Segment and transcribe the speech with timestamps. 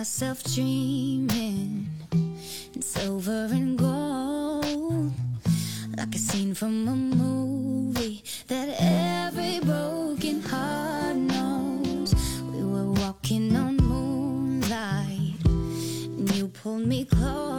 [0.00, 1.86] myself dreaming
[2.74, 5.12] in silver and gold,
[5.94, 12.14] like a scene from a movie that every broken heart knows.
[12.50, 17.49] We were walking on moonlight, and you pulled me close.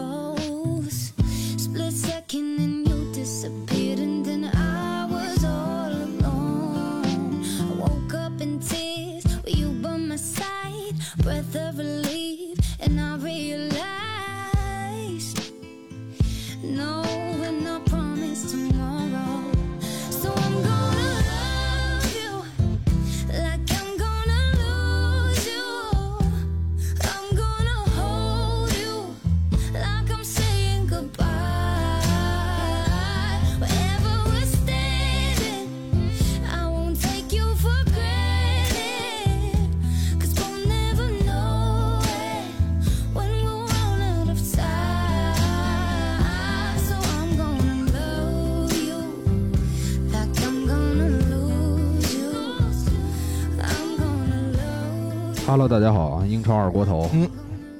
[55.51, 56.25] Hello，大家好啊！
[56.25, 57.29] 英超二锅头，嗯，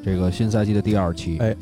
[0.03, 1.55] 这个新赛季的第二期，哎，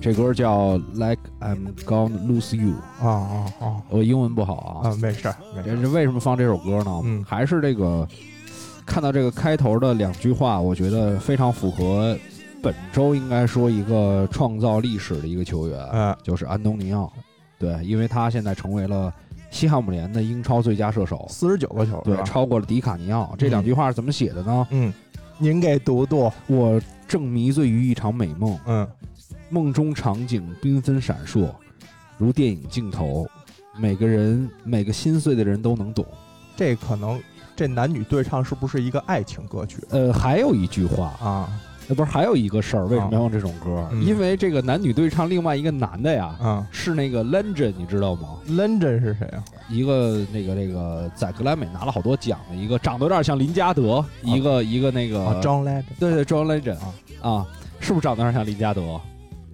[0.00, 2.72] 这歌叫《Like I'm Gonna Lose You》，
[3.06, 4.88] 啊啊啊我英文不好啊。
[4.88, 7.02] 啊，没事儿，没事，这是为什么放这首歌呢？
[7.04, 8.08] 嗯还是这个
[8.86, 12.16] 看到这个开头的两句话，我觉得非常符合
[12.62, 17.12] 本周应该说一个创造历史的一个球员，嗯就是安东尼奥。
[17.58, 19.12] 对，因为他现在成为了
[19.50, 22.16] 西汉姆联的英超最佳射手，四十九个球，对？
[22.24, 23.34] 超过了迪卡尼奥。
[23.36, 24.66] 这两句话是怎么写的呢？
[24.70, 24.90] 嗯，
[25.40, 28.88] 您给读读，我正迷醉于一场美梦，嗯。
[29.50, 31.48] 梦中场景缤纷闪烁，
[32.18, 33.26] 如电影镜头，
[33.78, 36.04] 每个人每个心碎的人都能懂。
[36.56, 37.18] 这可能
[37.56, 39.78] 这男女对唱是不是一个爱情歌曲？
[39.90, 41.48] 呃，还有一句话，啊
[41.88, 43.88] 呃，不是还有一个事儿，为什么要用这种歌？
[43.92, 49.42] 嗯因为这个男女对唱，另外一个男的呀，啊是那个 Legend，你知道吗？？Legend 是谁啊？
[49.68, 57.46] 一个那个那个在格莱美拿了好多奖的一个，长得有点像林加德，一个一个那个，啊，John Legend，对对，John Legend 啊啊，
[57.80, 59.00] 是不是长得有点像林加德？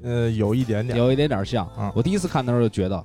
[0.02, 1.90] 呃，有一点点有一点点像啊。
[1.94, 3.02] 我第一次看的时候就觉得，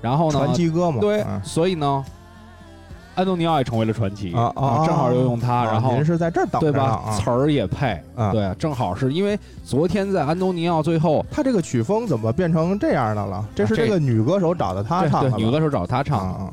[0.00, 2.04] 然后呢传，奇歌嘛，对啊，所以呢，
[3.20, 7.02] 安东尼奥也成为了传奇啊啊，正好又用他，啊然后您是在这儿等对吧？
[7.12, 8.32] 词儿也配，啊。
[8.32, 13.46] 对，正好是因为昨天在安东尼奥最后，他这个曲风怎么变成这样的了？
[13.54, 16.50] 这是啊这这个女歌手找的他唱的吧，女歌手找他唱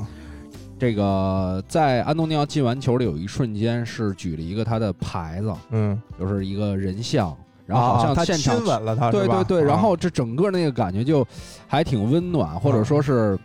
[0.79, 7.35] 这个在安东尼奥进完球的有一瞬间是举了一个他的牌子，嗯，就是一个人像，
[7.65, 11.25] 然后好像现场亲吻了他，对对对，然啊后这整个那个感觉就
[11.67, 13.35] 还挺温暖，或者说是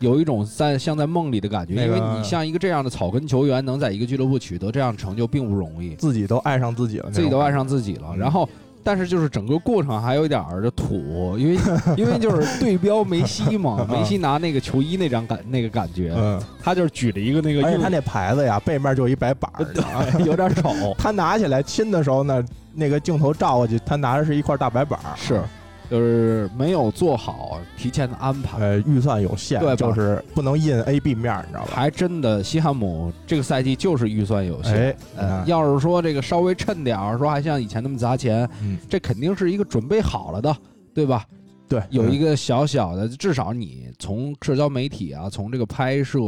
[0.00, 8.18] 有一种在像在梦里的感觉，因为你像一个这样的草根球员，能在一个俱乐部取得这样的成就并不容易，自己都爱上自己了，自己都爱上自己了，嗯。
[8.18, 8.48] 然后。
[8.82, 11.58] 但是就是整个过程还有一点儿的土，因为
[11.98, 19.66] 因为就是对标梅西嘛， 梅西拿那个球衣那张感那个感觉，嗯，他就是举着一个那个硬而且他那牌子呀，背面就一白板儿，
[20.24, 25.42] 有点丑，他拿起来亲的时候呢，那个镜头照过去，他拿的是一块大白板儿，是
[25.90, 31.72] 就是没有做好提前的安排，呃，预算有限，对就是不能印 A、B 面，你知道吧？
[31.74, 34.72] 还真的西汉姆这个赛季就是预算有限。
[34.72, 40.56] 哎，呃，要是说这个稍微趁点儿，说还像以前那么砸钱，嗯，这肯定是一个准备好了的，
[40.94, 41.26] 对吧？
[41.68, 46.20] 对，有一个个小小的，至少你从社交媒体啊，从这个拍摄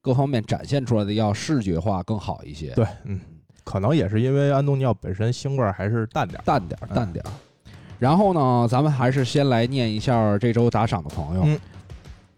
[0.00, 3.20] 各方面展现出来的要视觉化更好一些，对，嗯，
[3.64, 7.30] 可能也是因为安东尼奥本身腥味儿还是淡点儿，淡点儿嗯淡点儿。
[8.00, 11.58] 然后呢，咱们还是先来念一下这周打赏的朋友，嗯。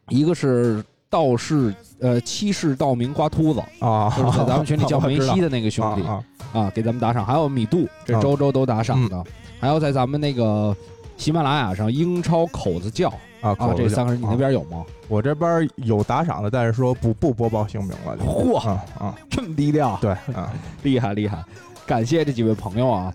[0.08, 9.24] 一个是道士，呃，七世道明瓜秃子，啊，就是在咱们群里叫梅西的的那个兄弟啊啊，给咱们打赏，还有米杜，这周周都打赏的，
[9.60, 10.76] 还有在咱们那个
[11.16, 13.08] 喜马拉雅上英超口子叫
[13.40, 14.84] 啊这三个人你那啊边有吗？
[15.08, 20.52] 我这边有打赏的，但是说不不播报姓名了， 嚯啊啊，这么低调，对啊，
[20.82, 21.42] 厉害厉害，
[21.86, 23.15] 感谢这几位朋友啊，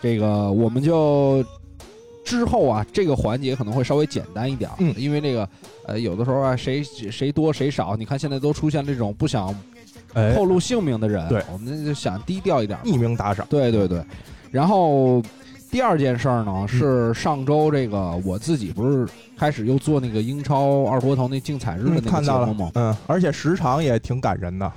[0.00, 1.44] 这个我们就
[2.24, 4.94] 之后啊，这个环节可能会稍微简单一点儿，嗯。
[4.96, 5.48] 因为这个
[5.86, 9.54] 呃有的时候啊，谁谁多谁少，你看现在都出现这种不想
[10.14, 10.34] 哎。
[10.34, 11.42] 透，露姓名的人，对。
[11.52, 14.04] 我们就想低调一点，匿名打赏，对对对，
[14.50, 15.22] 然后。
[15.70, 19.08] 第二件事儿呢，是上周这个我自己不是
[19.38, 22.46] 开始又做那个英超二锅头那竞彩日的嗯，那个看到了。
[22.46, 24.70] 节目吗？，嗯，而且时长也挺感人的，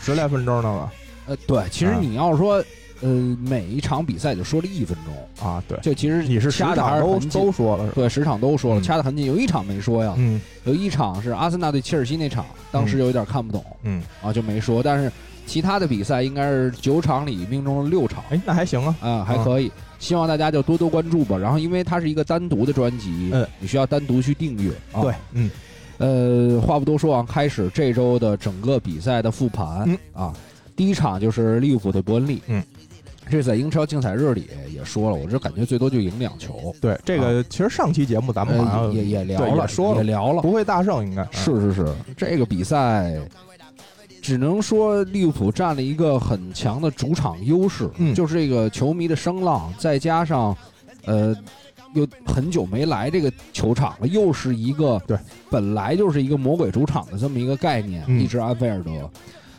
[0.00, 0.92] 十来分钟的吧，
[1.26, 2.60] 呃，对，其实啊你要说，
[3.02, 3.08] 呃，
[3.40, 7.90] 每一场比赛就说了一分钟，啊，对，就其实你是掐的还十场都是都说了？
[7.92, 14.82] 对，十场都说了，嗯掐的很紧，有一场没说呀，嗯有一场是阿森纳对切尔西那场，当时有一点看不懂嗯啊，就没说。
[14.82, 15.10] 但是
[15.46, 18.94] 其他的比赛应该是九场里命中了六场，哎，那还行啊。
[19.00, 19.72] 啊，还可以。
[19.98, 21.36] 希望大家就多多关注吧。
[21.36, 24.70] 然后，因为它是一个单独的专辑，嗯，你需要单独去订阅。
[24.92, 25.50] 啊、对，，嗯，
[25.98, 30.32] 呃，话不多说啊，开始这周的整个比赛的复盘、嗯啊。
[30.74, 32.62] 第一场就是利物浦对伯恩利，嗯，
[33.30, 36.74] 这在英超竞彩日里也说了，我这感觉最多就赢两球。
[36.80, 43.16] 对，这个其实上期节目咱们好像呃也也聊了，也说了也聊了，不会大胜，应该是是是，这个比赛
[44.20, 50.56] 只能说利物浦占了一个很强的主场优势，嗯就是这个球迷的声浪，再加上
[51.04, 51.34] 呃
[51.94, 55.16] 又很久没来这个球场了，又是一个对
[55.48, 59.10] 本来就是一个魔鬼主场的这么一个概念，嗯一直安菲尔德，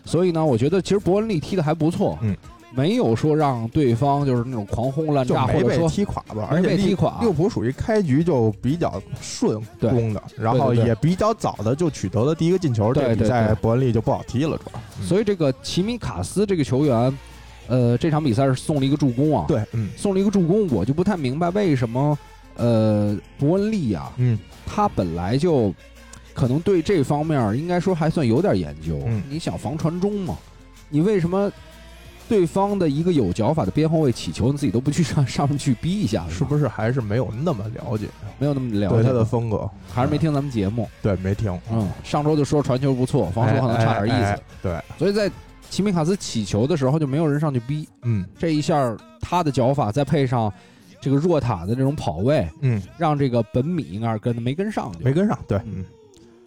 [0.06, 2.36] 所以呢，我觉得其实伯恩利踢的还不错，嗯。
[2.74, 7.20] 没有说让对方就是那种狂轰滥就炸，或没被者说踢垮吧，没而且踢垮。
[7.22, 14.80] 利物浦属于开局就比较顺对攻的，然后对对也比较早的就取得了第一个进球，这比赛对伯恩利就不好踢了，主要。
[15.00, 15.06] 嗯。
[15.06, 17.18] 所以这个齐米卡斯这个球员，
[17.68, 19.90] 呃，这场比赛是送了一个助攻啊，对，嗯。
[19.98, 22.18] 送了一个助攻，我就不太明白为什么，
[22.56, 25.74] 呃，伯恩利啊，嗯，他本来就
[26.34, 28.98] 可能对这方面应该说还算有点研究。
[29.08, 29.22] 嗯。
[29.30, 30.38] 你想防传中嘛，
[30.88, 31.52] 你为什么
[32.32, 38.08] 对方的一个有脚法的边后卫起球，你自己都不去上 上面去逼一下，是不是还是没有那么了解
[38.40, 39.26] 没有那么了解他的？
[39.26, 39.70] 风格？
[39.94, 40.88] 还是没听咱们节目。
[41.02, 41.60] 对，没听。
[41.70, 45.30] 嗯，上周就说传球不错，防守可能差点意思，哎哎哎对，所以在
[45.70, 47.86] 齐米卡斯起球的时候就没有人上去逼。
[48.04, 50.52] 嗯这一下他的脚法再配上
[51.02, 55.38] 这个若塔的这种跑位，嗯，让这个本米应该是跟没跟上去，没跟上。
[55.50, 55.84] 对，嗯，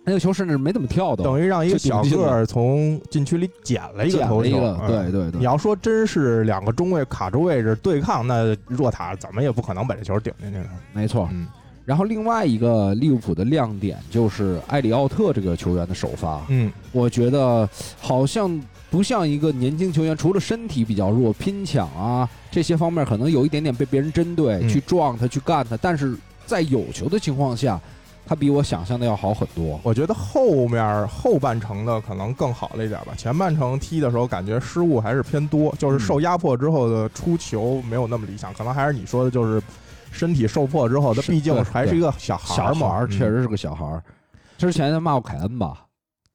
[0.05, 4.43] 那个球甚至没怎么跳的，等于让一个小个儿从禁区里捡了一个捡头球。
[4.43, 5.45] 了一个，嗯对对对你。
[5.45, 10.69] 要说真是两个中卫卡住位置对抗，那若塔怎么也不可能把这球顶进去的。
[10.93, 11.29] 没错。
[11.33, 11.47] 嗯
[11.87, 17.69] 然后另外一个利物浦的亮点就是埃里奥特这个球员的首发，嗯，我觉得
[18.01, 18.59] 好像
[18.89, 26.17] 不像一个年轻球员，除了身体比较弱、拼抢啊这些方面可能有一点点被别人针对，嗯去撞他、去干他，但是
[26.47, 27.79] 在有球的情况下，
[28.27, 29.79] 他比我想象的要好很多。
[29.83, 33.13] 我觉得后面后半程的可能更好了一点吧。
[33.17, 39.63] 前半程踢的时候感觉失误还是偏多，就是受压迫之后的出球没有那么理想，可能还是你说的，就是
[40.11, 44.03] 身体受迫之后，他毕竟还是一个小孩儿嘛，小孩儿嗯确实是个小孩儿。
[44.57, 45.81] 之前他骂过凯恩吧？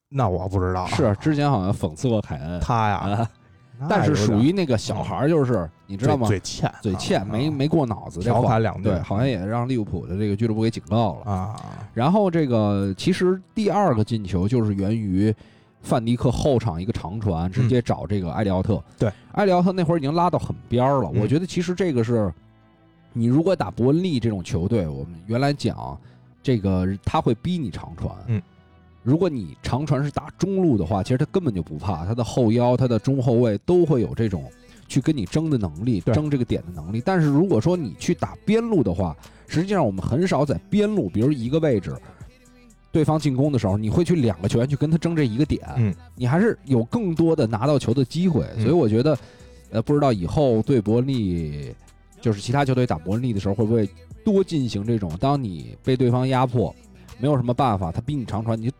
[0.08, 3.28] 那我不知道，是之前好像讽刺过凯恩他呀，
[3.88, 6.26] 但是属于那个小孩儿，就是你知道吗？
[6.26, 8.48] 嘴嘴欠，嘴欠，啊没没过脑子这调话。
[8.48, 11.32] 侃两句对，好像也让利物浦的这个俱乐部给警告了。
[11.32, 11.56] 啊，
[11.94, 15.34] 然后这个其实第二个进球就是源于
[15.80, 18.74] 范迪克后场一个长传，直接找这个埃里奥特。
[18.74, 21.10] 嗯对，埃里奥特那会儿已经拉到很边儿了。
[21.14, 22.32] 嗯我觉得其实这个是，
[23.12, 25.98] 你如果打伯恩利这种球队，我们原来讲
[26.42, 28.14] 这个他会逼你长传。
[28.26, 28.42] 嗯。
[29.02, 34.44] 如果你长传是打中路的话，其实他根本就不怕，他的后腰、他的中后卫都会有这种
[34.88, 37.02] 去跟你争的能力，争这个点的能力。
[37.04, 39.16] 但是如果说你去打边路的话，
[39.46, 41.96] 实际上我们很少在边路，比如一个位置，
[42.92, 48.44] 对方进攻的时候，你会去两个球员去跟他争这一个点，嗯，你还是有更多的拿到球的机会。
[48.56, 49.18] 嗯所以我觉得，
[49.70, 51.74] 呃，不知道以后对伯恩利，
[52.20, 53.88] 就是其他球队打伯恩利的时候，会不会
[54.24, 56.74] 多进行这种，当你被对方压迫，
[57.18, 58.76] 没有什么办法，他逼你长传，你就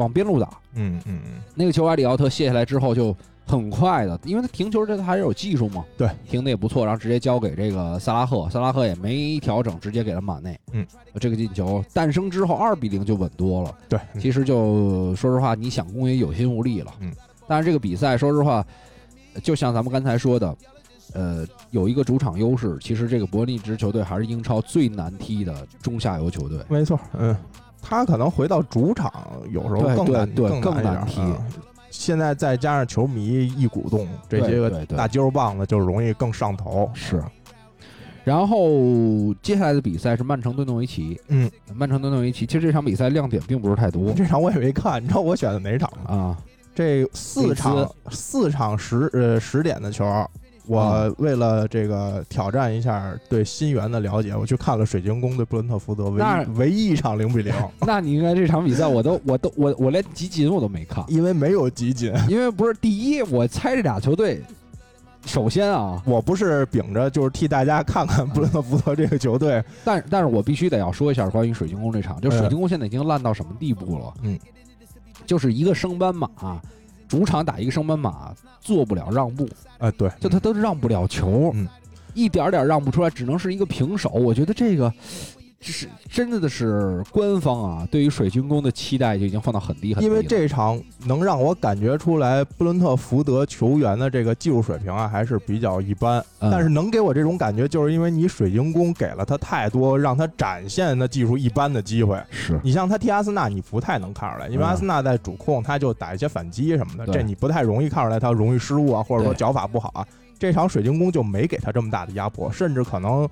[0.00, 0.48] 往边路打。
[0.74, 3.14] 嗯嗯嗯，那个球埃里奥特卸下来之后就
[3.46, 10.86] 很快的，因为他停球这他还是有技术嘛，对，停的也不错，然后直接交给这个萨拉赫，萨拉赫也没调整，直接给了马内，嗯，
[11.20, 13.74] 这个进球诞生之后二比零就稳多了。
[13.88, 17.12] 对，其实就说实话，你想攻也有心无力了，嗯，
[17.46, 18.64] 但是这个比赛说实话，
[19.42, 20.56] 就像咱们刚才说的。
[21.12, 26.60] 呃，有一个主场优势，其实这个伯恩利这支球队还是英超最难踢的中下游球队。
[26.68, 27.36] 没错，嗯，
[27.82, 29.12] 他可能回到主场
[29.50, 31.36] 有时候更难对更难踢嗯
[31.90, 36.88] 现在再加上球迷一鼓动，这些个大肌肉棒子就容易更上头。
[36.94, 37.20] 是，
[38.22, 41.20] 然后接下来的比赛是曼城对诺维奇。
[41.26, 46.14] 嗯，曼城对诺维奇，其实这场比赛亮点并不是太多这场我也没看，你知道我选的哪场吗？
[46.14, 46.38] 啊。
[46.72, 50.04] 这四场四场十呃十点的球，
[50.70, 62.12] 我嗯为了这个挑战一下对新源的了解，我去看了水晶宫对布伦特福德唯一唯一一场零比零， 那你应该这场比赛我都我都我我连集锦我都没看，因为没有集锦。
[62.30, 64.40] 因为不是第一，我猜这俩球队，
[65.26, 74.14] 首先啊，我不是秉着就是替大家看看布伦特福德这个球队，但但是我必须得要说一下关于水晶宫这场，就嗯水晶宫现在已经烂到什么地步了？
[74.22, 74.38] 嗯，
[75.26, 76.28] 就是一个升班马，
[77.10, 79.46] 主场打一个升班马做不了让步，
[79.78, 81.68] 哎，对，就他都让不了球，嗯。
[82.12, 84.10] 一点点让不出来，只能是一个平手。
[84.10, 90.14] 我觉得这个这是真的是官方啊，对于水晶宫的期待就已经放到很低很低了。
[90.14, 96.24] 因为这场能让我感觉出来布伦特福德球员的这个技术水平啊，还是比较一般。
[96.38, 102.18] 嗯但是能给我这种感觉，就是因为你水晶宫给了他太多让他展现的技术一般的机会。
[102.30, 110.06] 是你像他踢阿森纳，你不太能看出来，因为嗯阿森纳在主控，他就打一些反击什么的，对这你不太容易看出来他容易失误啊，或者说脚法不好啊。
[110.38, 113.28] 这场水晶宫就没给他这么大的压迫，甚至可能，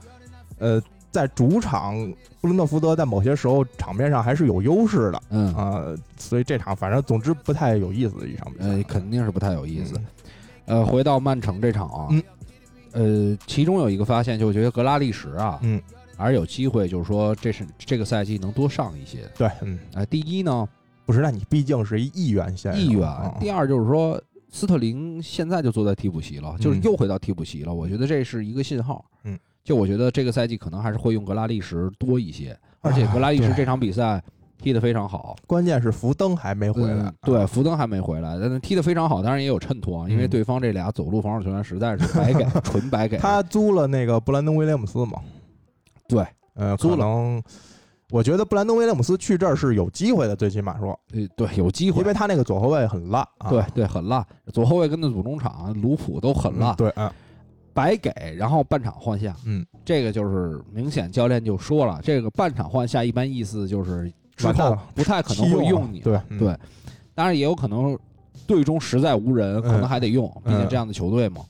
[0.58, 0.78] 呃，
[1.11, 1.95] 在主场
[2.41, 5.83] 布伦特福德在某些时候场面上还是有优势的嗯啊、
[6.17, 8.69] 所以这场反正总之不太有意思的一场比赛。
[8.69, 9.95] 呃，肯定是不太有意思。
[9.97, 10.05] 嗯
[10.67, 12.23] 呃，回到曼城这场啊，嗯
[12.93, 15.81] 呃，其中有一个发现，就我觉得格拉利什啊，嗯，
[16.15, 19.21] 还是有机会，就是说这是这个赛季能多上一些。
[19.35, 20.69] 对，嗯，呃，第一呢，
[21.07, 27.73] 不是，那你毕竟是一议员先生意愿；啊第二就是说，斯特林现在就坐在替补席了，就是又回到替补席了。
[27.73, 29.03] 我觉得这是一个信号。
[29.25, 34.18] 嗯，就我觉得这个赛季可能还是会用格拉利什多一些，而且格拉利什这场比赛
[34.56, 35.37] 踢得非常好。
[35.46, 43.18] 关键是福登还没回来嗯，对，福登还没回来，但是踢得非常好，当然也有衬托啊，因为嗯对方这俩走路防守球员实在是白给， 纯白给。
[43.18, 45.20] 他租了那个布兰登威廉姆斯嘛，
[46.08, 47.42] 对，呃，租能
[48.10, 57.10] 我觉得布兰登威廉姆斯去这儿是有机会的，最起码说，呃对有机会因，为他那个左后卫很烂啊，对对很烂，左后卫跟那左中场卢普都很烂嗯，对，嗯
[57.78, 66.58] 白给，然后半场换下，嗯，这个就是明显教练就说了，这个半场换下一般意思就是之后完蛋了不太可能会用你，对嗯对，
[67.14, 67.97] 当然也有可能
[68.49, 71.42] 队中实在无人，可能还得用，毕竟这样的球队嘛。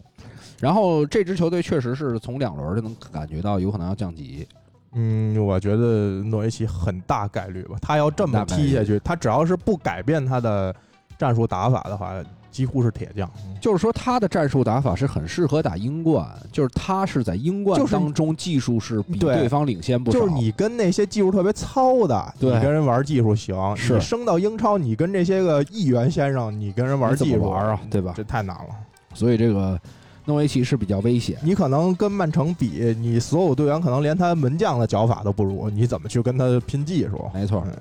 [0.61, 4.47] 然后这支球队确实是从两轮就能感觉到有可能要降级，
[4.93, 10.75] 嗯，我觉得诺维奇很大概率吧，他要这么踢下去，他只要是不改变他的
[11.17, 13.31] 战术打法的话，几乎是铁匠。
[13.61, 28.15] 就是说他的战术打法是很适合打英冠，就是他是在英冠就是当中技术是比对对方领先不少，就是你跟那些技术特别糙的，你对跟人玩技术行；是你升到英超，你跟这些个议员先生，你跟人玩你怎技术么玩啊，对吧？
[28.17, 28.69] 这太难了。
[29.15, 29.81] 所以这个
[30.27, 31.37] 诺维奇是比较危险。
[31.43, 37.31] 你可能跟曼城比，你所有队员可能连他门将的脚法都不如，你怎么去跟他拼技术？
[37.35, 37.73] 没错嗯，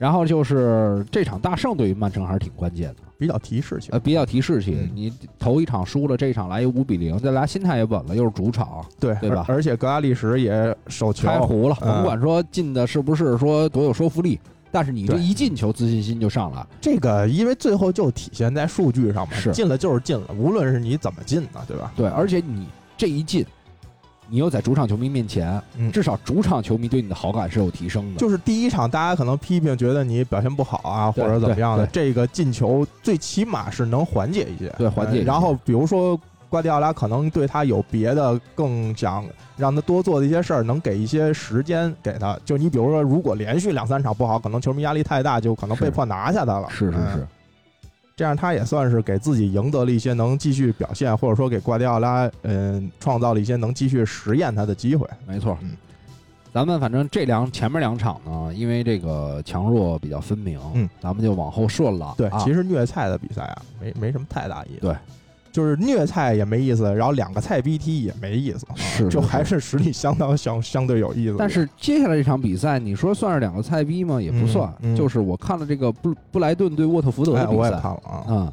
[0.00, 4.00] 然后就是这场大胜对于曼城还是挺关键的，比较提士气呃，。
[4.00, 4.74] 比较提士气。
[4.80, 11.76] 嗯你头一场输了，这一场来一五比零，再来心态也稳了，又是主场，对对吧而而且格拉利什也手球开胡了。
[11.82, 14.40] 嗯甭管说进的是不是说多有说服力，
[14.72, 16.66] 但是你这对一进球，自信心就上来。
[16.80, 21.92] 这个，因为最后就体现在数据上嘛，是进了就是进了，无论是你怎么进的，对吧？
[21.94, 22.66] 对，而且你
[22.96, 23.44] 这一进，
[24.30, 25.90] 你又在主场球迷面前，嗯。
[25.92, 28.18] 至少主场球迷对你的好感是有提升的。
[28.20, 35.26] 就是第一场大家可能批评，觉得你表现不好啊，或对者怎么样的，这个进球最起码是能缓解一些，对缓解一些。
[35.26, 36.18] 呃然后比如说
[36.48, 39.24] 瓜迪奥拉可能对他有别的更想
[39.56, 42.36] 让他多做的一些事儿，能给一些时间给他。
[42.44, 45.90] 就你比如说，如果连续两三场不好，可能球迷压力太大，就可能被是。
[45.92, 46.68] 迫拿下他了。
[46.70, 47.12] 是是嗯。
[47.12, 47.26] 是，
[48.20, 55.08] 这样他也算是给自己赢得了一些能继续表现，或者说给瓜迪奥拉嗯创造了一些能继续实验他的机会。
[55.26, 55.56] 没错。
[55.62, 55.70] 嗯
[56.52, 62.12] 咱们反正这两前面两场呢，因为这个强弱比较分明，嗯，咱们就往后顺了。
[62.18, 64.80] 对，啊、其实虐菜的比赛啊，没没什么太大意义。
[64.80, 64.94] 对，
[65.52, 71.36] 就是虐菜也没意思，然后两个菜逼踢也没意思，啊是就还是实力相当相相对有意思。
[71.38, 74.20] 但是接下来这场比赛，你说算是两个菜逼吗？
[74.20, 74.68] 也不算。
[74.80, 78.52] 嗯嗯就是我看了这个布布莱顿对沃特福德哎，我也的比赛，看了啊，啊、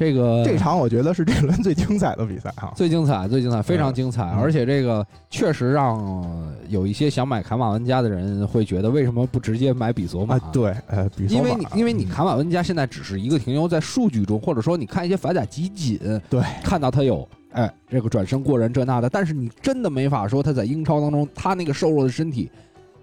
[0.00, 2.72] 这个这场我觉得是这轮最精彩的比赛哈。
[2.74, 10.36] 最精彩，最精彩，非常精彩，嗯而且这个确实让呃有一些想买卡马文加的人会觉得，为什么不直接买比索马？
[10.36, 22.50] 啊，对，呃，比索因为你因为你嗯卡马文加现在只是一个停留在数据中，或者说你看一些法甲集锦，对看到他有哎这个转身过人这那的，但是你真的没法说他在英超当中他那个瘦弱的身体，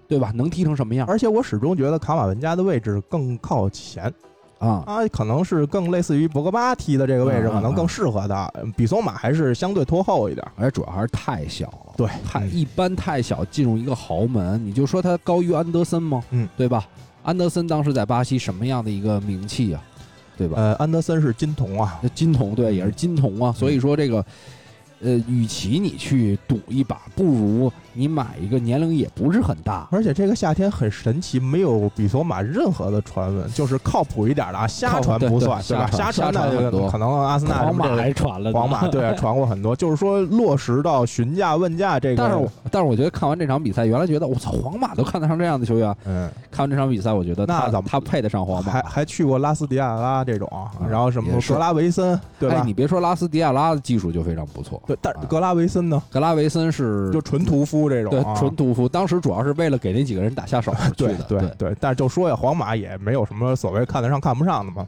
[0.08, 0.32] 对吧？
[0.34, 4.12] 能踢成什么样而且我始终觉得卡瓦文加的位置更靠前，
[4.58, 4.82] 啊？
[4.86, 8.50] 他可能是更类似于博格巴踢的这个位置，可能更适合他。
[8.76, 10.46] 比索马还是相对拖后一点。
[10.56, 16.22] 而且主要还是太小了，对太嗯一般太小，进入一个豪门，你就说他高于安德森吗？
[16.30, 16.86] 嗯，对吧？
[17.22, 19.82] 安德森当时在巴西什么样的一个名气啊？
[20.36, 20.54] 对吧？
[20.56, 23.52] 呃，安德森是金童啊，金童对，也是金童啊。
[23.52, 24.24] 所以说这个，
[25.00, 35.90] 呃，与其你去赌一把，不如你买一个年龄也不是很大，而且这个夏天很神奇，没有比索马任何的传闻，就是靠谱一点的啊，瞎传不算，对对吧？
[35.90, 36.88] 瞎传瞎传的很多。
[36.90, 45.94] 可能阿森纳皇马还传了，皇马对啊 传过很多，就是说落实到询价问价这个，但是我但是我觉得看完这场比赛，原来觉得我操，皇马都看得上这样的球员。
[46.04, 48.70] 嗯，看完这场比赛，我觉得他那怎么他配得上皇马。
[48.72, 48.82] 还。
[48.82, 50.50] 还去过拉斯迪亚拉这种
[50.90, 52.56] 然后什么格拉维森，对吧？
[52.56, 55.20] 哎，你别说拉斯迪亚拉的技术就非常不错，对，但啊。
[55.28, 61.24] 格拉维森呢，格拉维森是就纯屠夫这种对啊，纯屠夫，当时主要是为了给那几个人打下手 去对的。
[61.24, 64.86] 对对，但是就说呀，皇马也没有什么所谓看得上看不上的嘛。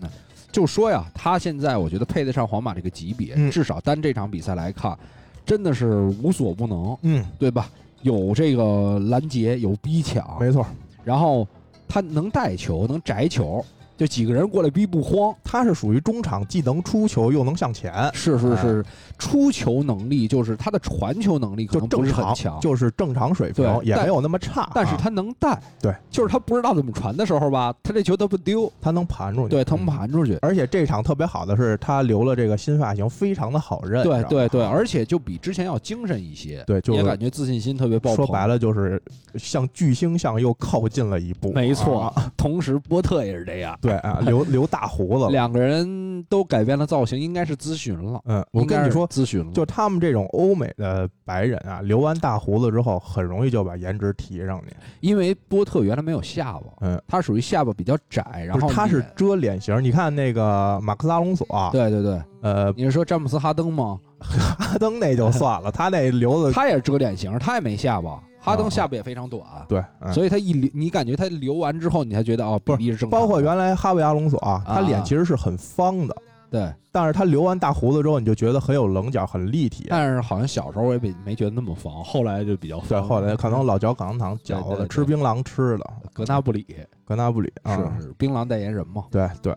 [0.52, 4.98] 就说呀，他现在我觉得配得上皇马这个级别，嗯至少单这场比赛来看，
[5.46, 7.70] 真的是无所不能，嗯，对吧？
[8.02, 10.66] 有这个拦截，有逼抢，没错，
[11.04, 11.46] 然后
[11.86, 13.64] 他能带球，能摘球，
[14.00, 15.34] 就几个人过来逼不慌。
[15.44, 18.82] 他是属于中场，既能出球又能向前，是是是，
[19.18, 24.70] 出球能力就是他的传球能力可就能不正常，是很强，就是正常水平也没有那么差。
[24.74, 29.86] 但是啊他能带，对，就是他不知道怎么传的时候吧，他这球他不丢，他能盘出去，对，他能嗯。
[29.86, 30.38] 盘出去。
[30.40, 34.02] 而且这场特别好的是，他留了这个新发型，非常的好认。
[34.02, 38.24] 对对对，而且就比之前要精神一些，对就感觉自信心特别爆棚。
[38.24, 39.02] 说白了就是
[39.34, 41.52] 向巨星向又靠近了一步。
[41.52, 45.30] 没错啊，同时波特也是这样， 对啊，留 留大胡子了。
[45.30, 48.20] 两个人都改变了造型，应该是咨询了。
[48.26, 54.74] 嗯，我跟你说，咨询了，就他们这种欧美的白人啊，留完大胡子之后，很容易就把颜值提上去。
[55.00, 59.82] 因为波特原来没有下巴，嗯，他属于下巴比较窄，然后是，他是遮脸型。
[59.82, 63.98] 你看那个马克拉隆索啊，对对对，呃，你是说詹姆斯哈登吗？
[64.20, 68.70] 哈登那就算了，他那留的他也是遮脸型，他也没下巴，哈登啊。
[68.70, 70.12] 下巴也非常短，对，嗯。
[70.12, 73.16] 所以他一留，你感觉他留完之后，你才觉得哦，比例是正常的。
[73.16, 76.16] 包括原来哈维阿隆索啊，他啊脸其实是很方的，
[76.50, 79.86] 对，但是他留完大胡子之后，你就觉得很有棱角，很立体。
[79.90, 84.88] 但是好像小时候我也没没觉得那么方，后来就比较对，防后来可能老嚼口香糖嚼的，对对对。
[84.88, 86.66] 吃槟榔吃的，格纳布里。
[87.04, 89.52] 格纳布里啊，是是槟榔代言人嘛，对对，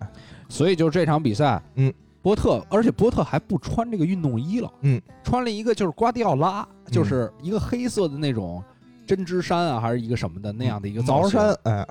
[0.50, 8.64] 所以就这场比赛，嗯，波特，而且波特还不穿这个运动衣了，嗯，穿了一个就是瓜迪奥拉，就是一个黑色的那种
[9.06, 11.88] 针织衫啊，还是一个什么的那样的一个造型毛衫，哎，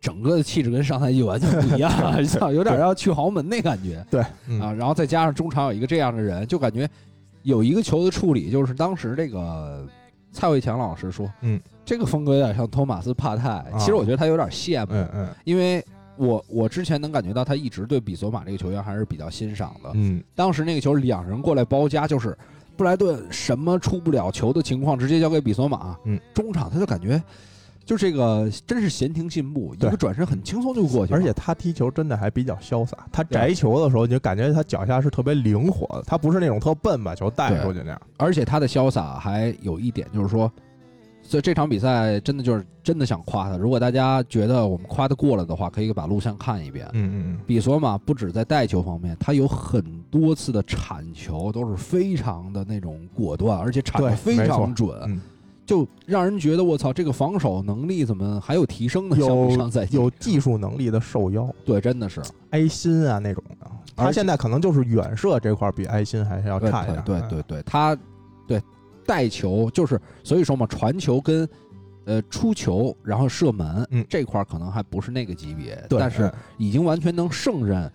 [0.00, 4.72] 整个的气质跟上赛季完全不一样了， 像有点要去豪门那感觉对，嗯啊。
[4.72, 6.88] 然后再加上中场有一个这样的人，就感觉
[7.42, 9.86] 有一个球的处理，就是当时这个
[10.30, 13.64] 蔡伟强老师说，嗯，这个风格有点像托马斯帕泰。
[13.78, 15.84] 其实我觉得他有点羡慕，嗯嗯因为
[16.16, 19.90] 我我之前能感觉到他一直对比索马这个球员还是比较欣赏的。
[19.94, 22.36] 嗯，当时那个球两人过来包夹，就是
[22.78, 25.98] 布莱顿什么出不了球的情况，直接交给比索马。
[26.04, 27.20] 嗯，中场他就感觉。
[27.84, 31.18] 就这个真是闲庭信步，一对个转身很轻松就过去了。
[31.18, 38.00] 而且他踢球真的还比较潇洒，他摘球的时候你就感觉他脚下是特别灵活的，他不是那种特笨把球带出去那样。
[38.18, 40.52] 而且他的潇洒还有一点就是说，
[41.22, 43.56] 所以这场比赛真的就是真的想夸他。
[43.56, 46.86] 如果大家觉得我们夸的过了的话，可以把录像看一遍。
[46.92, 55.20] 嗯嗯比索马不止在带球方面，他有很多次的铲球都是非常的那种果断，而且铲的非常准，嗯。
[55.66, 59.16] 就让人觉得我操，这个防守能力怎么还有提升呢？
[59.18, 59.50] 有
[59.90, 62.22] 有技术能力的受邀，对，真的是。
[62.52, 66.96] 埃辛啊那种的，他现在可能就是远射这块儿比埃辛还是要差一点。
[67.00, 67.94] 嗯对对对，他
[68.46, 68.62] 对
[69.04, 71.46] 带球就是所以说嘛，传球跟
[72.06, 74.02] 呃出球，然后射门，嗯。
[74.08, 76.32] 这块儿可能还不是那个级别，对，但是嗯。
[76.56, 77.92] 已经完全能胜任，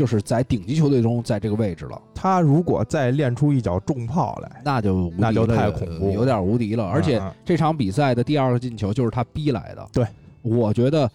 [0.00, 6.86] 就是在顶级球队中在这个位置了，他如果再练出一脚重炮来，那就那就太恐怖有点无敌了。
[6.86, 10.06] 而且这场比赛的第二个进球就是他逼来的，对，
[10.40, 11.10] 我觉得。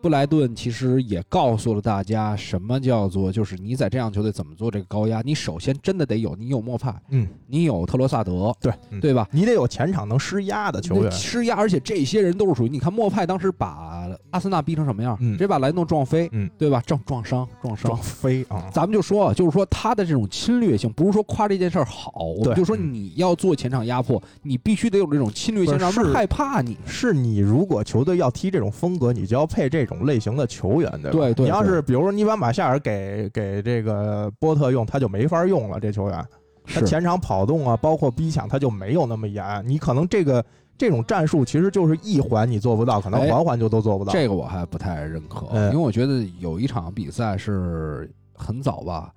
[0.00, 5.20] 布莱顿其实也告诉了大家，什么叫做就是你在这样球队怎么做这个高压？
[5.22, 9.28] 你首先真的得有，你有莫派，嗯，你有特罗萨德，对嗯对吧？
[9.30, 11.12] 你得有前场能施压的球员。
[11.12, 16.82] 施压，而且这些人都是属于你看莫派当时把阿森纳逼成什么样，嗯直接把莱诺撞飞，嗯对吧？
[16.86, 18.02] 撞撞伤，撞伤撞。
[18.02, 18.70] 飞啊！
[18.72, 26.78] 咱们就说啊，就是说他的这种侵略性，不是说夸这件事儿好，我们就说嗯你要做前场压迫，你必须得有这种侵略性，让人是害怕你。
[26.86, 31.18] 是你如果球队要踢这种风格，你就要配这种类型的球员，对吧？
[31.18, 35.78] 对对你要是比如说你把马夏尔给给这个波特用，他就没法用了。
[35.78, 36.26] 这球员
[36.64, 39.62] 他前场跑动啊，包括逼抢，他就没有那么严。
[39.66, 40.44] 你可能这个
[40.78, 44.12] 这种战术其实就是一环你做不到，可能哎环环就都做不到。
[44.12, 49.12] 这个我还不太认可，嗯因为我觉得有一场比赛是很早吧，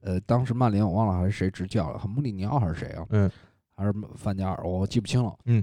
[0.00, 3.06] 呃，当时曼联我忘了还是谁执教了，穆里尼奥还是谁啊？
[3.10, 3.30] 嗯，
[3.76, 5.32] 还是范加尔，我记不清了。
[5.44, 5.62] 嗯，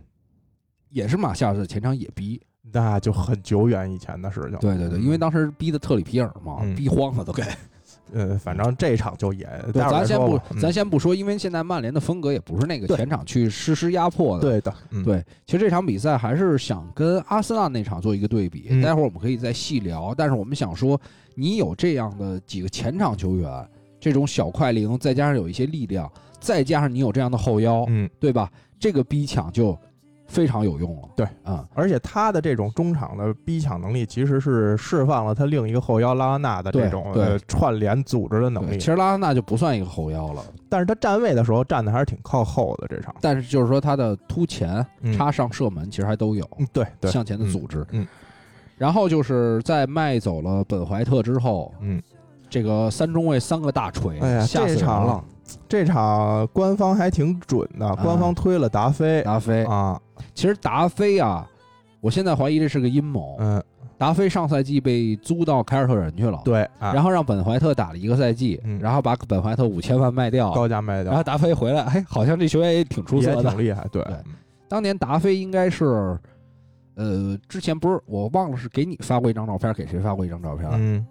[0.90, 2.42] 也是马夏尔在前场也逼，
[2.74, 4.58] 那就很久远以前的事情。
[4.60, 7.44] 对对对，因为当时逼的特里皮尔嘛，嗯逼慌了都给。
[8.12, 14.42] 呃，反正这场就也，对，待会儿咱先不吧，嗯咱先不说，因为现在曼联的风格也不是那个对前场去实施压迫的。
[14.42, 20.14] 对的，嗯，对，其实这场比赛还是想跟阿森纳那场做一个对比，嗯待会儿我们可以再细聊。
[20.16, 21.00] 但是我们想说，
[21.34, 23.68] 你有这样的几个前场球员，
[24.00, 28.52] 这种小快灵，再加上有一些力量，再加上你有这样的后腰，嗯，对吧？
[28.78, 29.76] 这个逼抢就
[30.34, 31.10] 非常有用了。
[31.16, 37.14] 对，啊、而且他的这种中场的逼抢能力，其实是释放了他另一个后腰拉拉纳的这种
[37.48, 38.86] 串联组织的能，力其。
[38.86, 43.14] 实拉拉纳就不算一个后腰了，但是他站位的时候站的还是挺靠后的，这场。
[43.22, 47.82] 但是就是说他的突前、嗯插上、射门其实还都有嗯，对对，向前的组织。
[47.92, 48.08] 嗯嗯
[48.76, 52.02] 然后就是在卖走了本怀特之后，嗯，
[52.50, 55.24] 这个三中卫三个大锤，哎呀吓死了。
[55.68, 59.22] 这场官方还挺准的，官方推了达菲。
[59.24, 60.00] 达菲，啊，
[60.34, 61.48] 其实达菲啊，
[62.02, 63.36] 我现在怀疑这是个阴谋。
[63.40, 63.64] 嗯，
[63.98, 66.94] 达菲上赛季被租到凯尔特人去了，对，啊。
[66.94, 68.80] 然后让本怀特打了一个赛季，嗯。
[68.80, 71.12] 然后把本怀特五千万卖掉，高价卖掉。
[71.12, 73.50] 然后，达菲回来，哎，好像这球员也挺出色的。
[73.50, 73.60] 挺。
[73.60, 74.04] 厉害，对。
[74.04, 74.16] 对。
[74.68, 76.18] 当年达菲应该是，
[76.96, 80.70] 呃，之前不是我忘了是给你发过一张照片，给谁发过一张照片？
[80.74, 81.06] 嗯。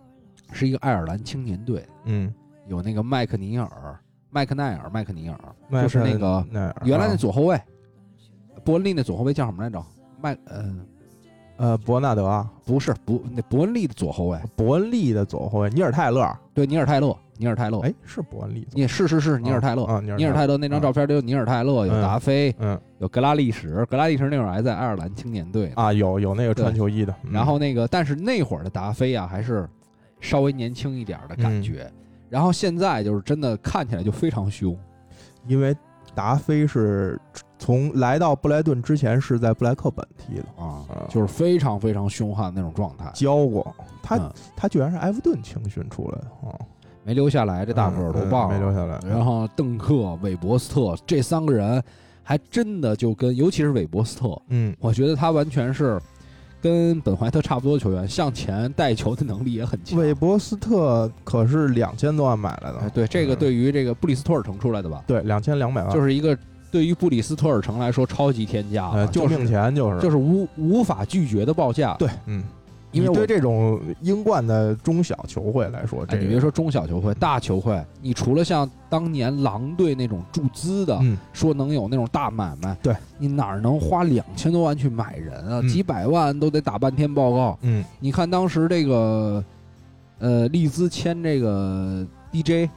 [0.55, 2.31] 是一个爱尔兰青年队，嗯，
[2.67, 3.99] 有那个麦克尼尔、
[4.35, 5.39] 麦克奈尔、麦克尼尔，
[5.83, 6.43] 就是那个
[6.85, 7.61] 原来那啊左后卫，
[8.65, 9.85] 伯恩利那左后卫叫什么来着？
[10.19, 10.75] 麦，呃，
[11.59, 29.69] 呃伯纳德啊，不是不，那伯恩利的左后卫，伯恩利的左后卫尼尔泰勒，对，尼尔泰勒，尼尔泰勒，哎，是伯恩利，你是是是尼尔泰勒，啊，尼尔泰勒那张照片里有尼尔泰勒，有嗯达菲，嗯有格拉利什，格拉利什那会儿还在爱尔兰青年队，啊，有有那个穿球衣的，嗯然后那个但是那会儿的达菲啊，还是
[30.21, 31.93] 稍微年轻一点儿的感嗯觉，
[32.33, 34.75] 然后现在就是真的看起来就非常凶，
[35.47, 35.77] 因为
[36.15, 37.21] 达菲是
[37.59, 43.11] 从来到布莱顿之前是在布莱克本踢的，啊啊，就是非常非常凶悍的那种状态。
[43.13, 43.77] 教过。
[44.03, 44.33] 他，嗯。
[44.57, 46.57] 他居然是埃弗顿青训出来的啊，
[47.05, 48.53] 没留下来，这大个儿多嗯棒啊！
[48.55, 51.85] 没留下来，然后邓克、韦伯斯特这三个人，
[52.23, 56.01] 还真的就跟，尤其是韦伯斯特，嗯，我觉得他完全是
[56.63, 59.99] 跟本怀特差不多的球员，向前带球的能力也很强。
[59.99, 63.37] 韦伯斯特可是两千多万买来的，哎对这个嗯。
[63.43, 66.39] 对于这个布里斯托尔城出来的吧，对两千两百万，就是一个
[66.71, 70.01] 对于布里斯托尔城来说超级天价救命钱就是。
[70.01, 71.97] 就是无无法拒绝的报价。
[71.99, 72.45] 对，嗯，
[72.93, 85.61] 因为对这种英冠的中小球会来说，哎，这个你别说中小球会、大球会，你除了像当年狼队那种注资的，嗯，说能有那种大买卖，对你哪能花两千多万去买人啊？
[85.61, 87.59] 嗯几百万都得打半天报告。
[87.63, 89.43] 嗯你看当时这个，
[90.19, 92.71] 呃，利兹签这个 DJ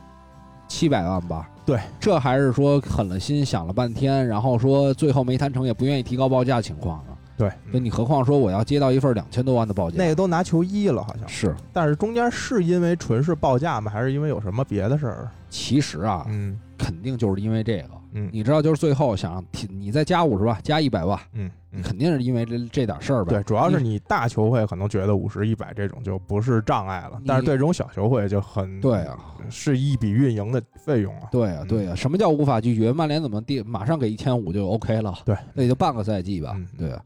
[0.68, 1.50] 七百万吧？
[1.66, 7.15] 对，这还是说狠了心想了半天，然后说最后没谈成，也不愿意提高报价情况呢。
[7.38, 9.98] 对，那你何况说我要接到一份两千多万的报价？
[9.98, 13.92] 那个都拿球衣了，好像是，但是中间是因为纯是报价吗？
[13.92, 15.30] 还是因为有什么别的事儿？
[15.50, 17.90] 其实啊，嗯肯定就是因为这个。
[18.18, 23.34] 嗯你知道，就是最后想提你再加五十万，加一百万，嗯嗯，肯定是因为这这点事儿呗。
[23.34, 29.18] 对，主要是你你大球会可能觉得五十一百这种就不是障碍了，但是对这种小球会就很对啊，
[29.50, 31.28] 是一笔运营的费用啊。
[31.30, 31.94] 对啊，嗯对啊。
[31.94, 32.94] 什么叫无法拒绝？
[32.94, 35.14] 曼联怎么地马上给一千五就 OK 了？
[35.26, 36.66] 对，那也就半个赛季吧嗯。
[36.78, 37.02] 对啊，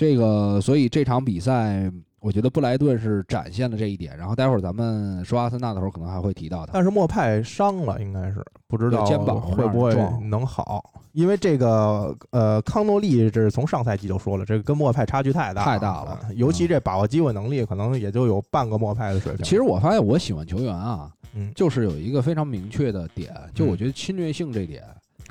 [0.00, 4.16] 这个所以这场比赛，我觉得布莱顿是展现了这一点。
[4.16, 6.72] 然后待会儿咱们说阿森纳的时候，可能还会提到他。
[6.72, 10.82] 但是莫派伤了，应该是不知道肩膀会不会能好，
[11.12, 19.44] 因为这个呃康诺利这是从上赛季就说了，这个跟莫派差距太大太大了呃尤其这把握机会能力，可能也就有半个莫派的水平。
[19.44, 24.82] 其实我发现我喜欢球员啊，嗯就是有一个非常明确的点，就我觉得侵略性这点。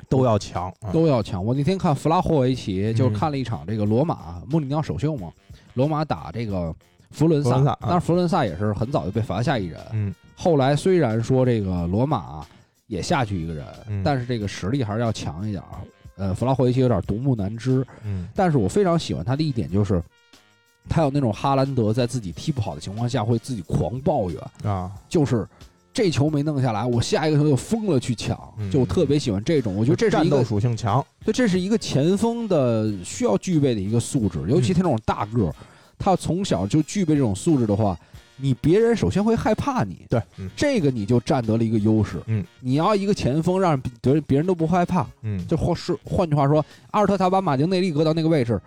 [0.08, 1.44] 都要强，啊都要强。
[1.44, 5.30] 我那天看弗拉霍维奇，嗯就是看了一场这个罗马穆里尼奥首秀嘛，
[5.74, 6.74] 罗马打这个
[7.10, 9.80] 佛伦萨佛伦萨啊，当然佛伦萨也是很早就被罚下一人。
[9.92, 12.46] 嗯后来虽然说这个罗马
[12.86, 15.68] 也下去一个人，嗯但是这个实力还是要强一点儿。
[16.16, 20.02] 呃，弗拉霍维奇有点独木难支，嗯但是我非常喜欢他的一点就是，
[20.88, 25.46] 他有那种哈兰德在自己踢不好的情况下会自己狂抱怨，啊，就是。
[25.92, 29.74] 这球没弄下来，我下一个球就疯了去抢，嗯就我特别喜欢这种。
[29.76, 35.54] 我觉得这是战斗一个属性强，对，这是一个前锋的需要具备的一个素质，尤其他那种大个儿，
[35.98, 37.98] 他从小就具备这种素质的话，
[38.36, 42.22] 你别人首先会害怕你，对，嗯这个你就占得了一个优势。
[42.26, 48.60] 嗯，你要一个前锋让别人别人都不害怕，嗯，就或是换句话说，阿尔特塔把马丁内利搁到那个位置，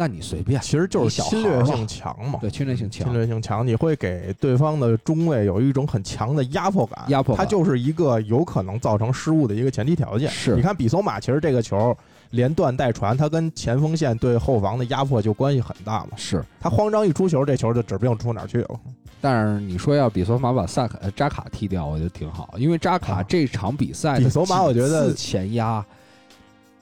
[0.00, 2.38] 那你随便，其实就是小侵略性强嘛。
[2.40, 10.30] 对侵略性强侵，略性强，你会给对方的中卫有一种很强的压迫感，压迫感它就是一个有可能造成失误的一个前提条件。
[10.30, 11.96] 是你看比索马，其实这个球
[12.30, 16.10] 连断带传，他跟前锋线对后防的压迫就关系很大嘛。
[16.16, 16.44] 是。
[16.60, 18.80] 他慌张一出球，这球就指不定出哪儿去了。
[19.20, 25.84] 但是你说要比索马把萨卡呃扎卡踢掉，我觉得挺好，因为扎卡啊这场比赛的比索马我觉得前压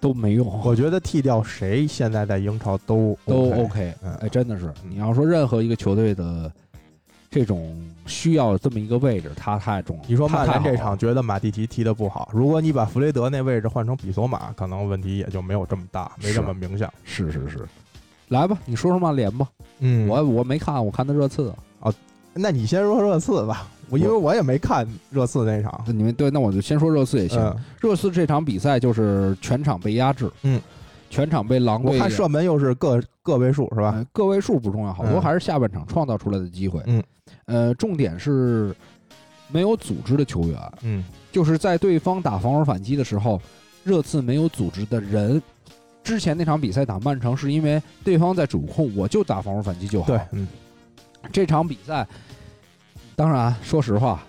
[0.01, 3.95] 都没用，我觉得替掉谁现在在英超都都 OK。
[4.21, 6.53] 哎，真的是，你要说任何一个球队的
[7.31, 10.05] 这种需要这么一个位置，他太重了。
[10.07, 16.89] 你说曼联这场觉得马蒂奇踢得不好，如果你把弗雷德那位置换成比索马，可能问题也就没有这么大，没这么明显。
[17.05, 17.67] 是是是，
[18.29, 19.49] 来吧，你说说曼联吧。
[19.81, 21.93] 嗯我我没看，我看的热刺啊。
[22.39, 25.85] 那你先说热刺吧，我因为我也没看热刺那场。
[25.87, 27.41] 你们对，那我就先说热刺也行。
[27.41, 30.61] 嗯，热刺这场比赛就是全场被压制，嗯，
[31.09, 33.93] 全场被狼队我看射门又是个个位数是吧？
[33.95, 36.81] 呃个位数不重要，好多嗯还是下半场创造出来的机会。
[36.87, 37.03] 嗯，
[37.47, 38.75] 呃，重点是
[39.49, 43.41] 没有组织的球员，嗯就是在对方打防守反击的时候，
[43.85, 45.41] 热刺没有组织的人。
[46.03, 50.07] 之前那场比赛打曼城是因为对方在主控，我就打防守反击就好。
[50.07, 50.47] 对，嗯
[51.33, 52.07] 这场比赛，
[53.17, 54.23] 当然说实话，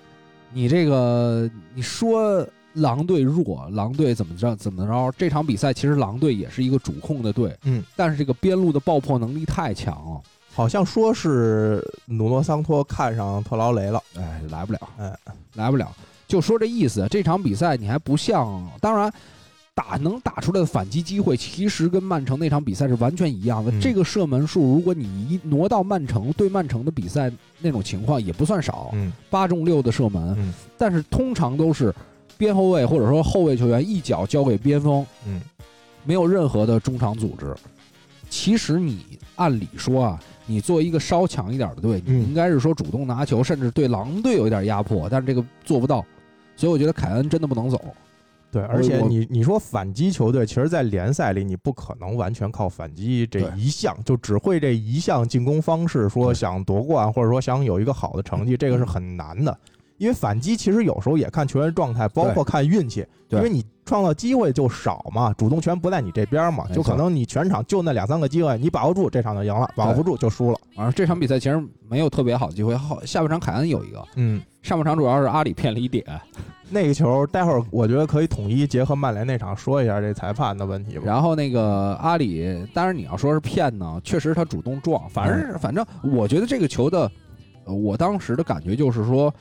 [0.53, 5.13] 你这个你说狼队弱，狼队怎么着怎么着？
[5.17, 10.21] 这场比赛其实狼队也是一个主控的队，嗯，但是这个边路的爆破能力太强了，
[10.53, 14.01] 好像说是努诺桑托看上特劳雷了。
[14.15, 15.13] 哎，来不了，哎，
[15.55, 15.91] 来不了。
[16.25, 19.13] 就说这意思，这场比赛你还不像，当然。
[19.77, 23.71] 打能打出来的反击机会，其实跟曼城那场比赛是完全一样的。
[23.71, 30.35] 嗯这个射门数，如果你一挪到曼城对曼城的比赛那种情况，也不算少，嗯八中六的射门。
[30.39, 31.93] 嗯但是通常都是
[32.39, 35.39] 边后卫或者说后卫球员一脚交给边锋，嗯
[36.03, 37.55] 没有任何的中场组织。
[38.31, 46.03] 其实你按理说啊，你作为一个稍强一点的队，嗯你应该是说主动拿球，甚至对狼队有一点压迫，但是这个做不到，
[46.55, 47.79] 所以我觉得凯恩真的不能走。
[48.57, 59.55] 对，而且你你说反击球队，其实，在联赛里你不可能完全靠反击这一项，就只会这一项进攻方式，说想夺冠或者说想有一个好的成绩，这个是很难的。
[59.97, 70.59] 因为反击其实有时候也看球员状态，包括看运气，因为你创造机会就少嘛，主动权不在你这边嘛，就可能你全场就那两三个机会，你把握住这场就赢了，把握不住就输了。
[70.75, 76.05] 反正这场比赛其实没有特别好的机会，后下半场凯恩有一个，嗯，上半场主要是阿里骗了一点。
[76.69, 81.03] 那个球待会儿我觉得可以统一结合曼联那场说一下这裁判的问题吧。
[81.05, 87.09] 然后那个阿里，当然你要说是骗呢，确实他主动撞，反正反正我觉得这个球的，
[87.65, 89.33] 呃我当时的感觉就是说，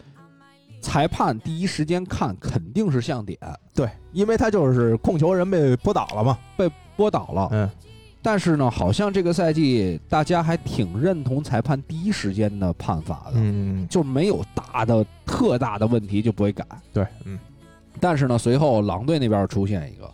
[0.80, 3.38] 裁判第一时间看肯定是像点
[3.74, 6.38] 对，因为他就是控球人被拨倒了嘛。
[6.56, 7.68] 被拨倒了，嗯，
[8.26, 16.66] 但是呢，好像这个赛季大家还挺认同裁判第一时间的判罚的，嗯，就没有大的特大的问题就不会改。
[16.92, 17.38] 对，嗯
[18.00, 20.10] 但是呢，随后狼队那边出现一个，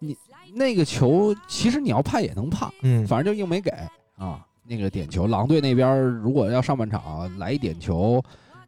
[0.00, 0.16] 你
[0.52, 2.68] 那个球其实你要判也能判。
[2.82, 3.70] 嗯，反正就硬没给
[4.16, 4.44] 啊。
[4.64, 8.20] 那个点球，狼队那边如果要上半场来一点球，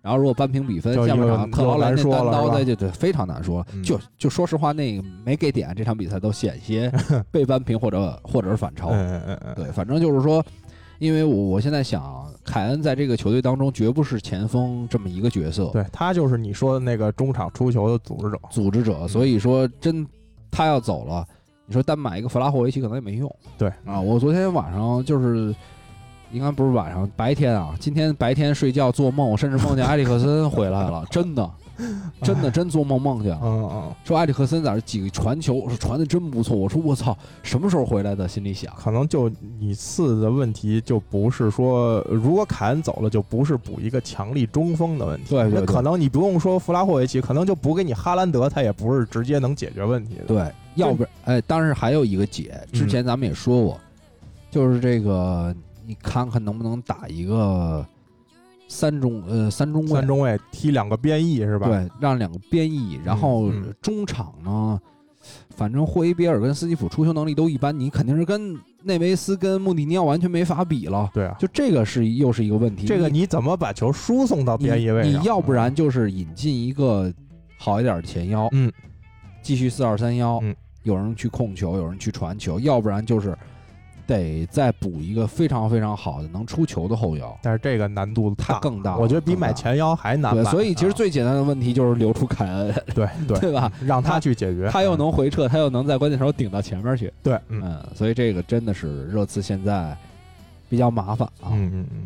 [0.03, 3.67] 然后如果扳平比分，就下半场又特劳雷那单刀再就对非常难说。
[3.75, 6.91] 嗯就就说实话，那个没给点，这场比赛都险些
[7.31, 8.89] 被扳平或者或者是反超。
[9.55, 10.43] 对，反正就是说，
[10.99, 18.41] 因为我我现在想，凯恩在这个球队当中绝不是前锋这么一个角色，对他就是你说的那个中场出球的组织者。
[18.51, 20.07] 组织者，所以说真
[20.51, 21.27] 他要走了，
[21.67, 23.31] 你说单买一个弗拉霍维奇可能也没用。
[23.59, 25.55] 对啊，我昨天晚上就是，
[26.33, 31.51] 应该不是晚上，白天啊，今天白天睡觉做梦，甚至梦见埃里克森回来了，真的，
[32.23, 38.29] 真的真做梦梦见了，嗯嗯，说埃里克森在这几个传球，说传的真不错，我说我操，什么时候回来的？
[38.29, 45.31] 心里想，可能就你次的问题就不是说，如果凯恩走了，就不是补一个强力中锋的问题。
[45.31, 50.25] 对对对那可能你不用说弗拉霍维奇，可能就补给你哈兰德，他也不是直接能解决问题的。
[50.27, 53.81] 对，要不然，哎，当然还有一个解，之前咱们也说过，
[54.51, 55.55] 就是这个，
[55.91, 57.85] 你看看能不能打一个
[58.69, 63.51] 三中呃三中卫三，中卫踢两个边翼是吧？，对，让两个边翼，然后
[63.83, 64.81] 中场呢，
[65.49, 71.11] 反正霍伊比尔跟斯基普出球能力都一般，你肯定是跟内维斯跟穆蒂尼奥完全没法比了。
[71.13, 72.87] 对啊，就这个是又是一个问题。
[72.87, 75.21] 这个你怎么把球输送到边翼位上？
[75.21, 77.13] 你要不然就是引进一个
[77.59, 78.71] 好一点的前腰，嗯，
[79.43, 83.37] 继续四二三幺嗯，有人去控球，有人去传球，要不然就是
[84.11, 88.99] 得再补一个非常非常好的能出球的后腰，但是这个难度大，它更大了。
[88.99, 93.71] 我觉得比买前腰还难对，所以其实啊最简单的问题就是留出凯恩，对对 对吧？
[93.87, 97.13] 让他去解决，他又能回撤，他又能在关键时候顶到前面去。
[97.23, 99.97] 对，嗯嗯，所以这个真的是热刺现在
[100.69, 101.53] 比较麻烦啊。
[101.53, 102.03] 嗯嗯嗯，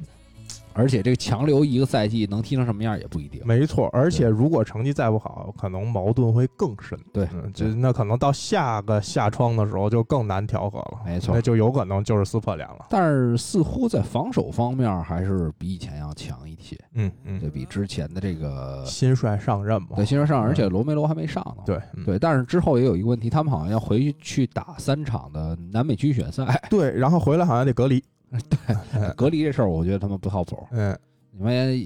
[0.74, 3.40] 而且这个强留一个赛季能踢成什么样也不一定。
[3.44, 3.88] 没错。
[3.92, 6.98] 而且如果成绩再不好，可能矛盾会更深。
[7.12, 12.86] 对嗯，这那可能到下个下窗的时候就更难调和了，没错那就有可能就是撕破脸了。
[12.90, 21.62] 但是似乎在防守方面还是比以前要强一些，嗯嗯，对比之前的这个新帅上任嘛，对新帅上，任而且罗梅罗还没上呢。
[21.64, 28.02] 对嗯对，但是之后也有一个问题，他们好像要回去打三场的南美区选赛， 对，然后回来好像得隔离。
[29.16, 30.66] 隔离这事儿我觉得他们不靠谱。
[30.70, 30.96] 嗯，
[31.30, 31.78] 你们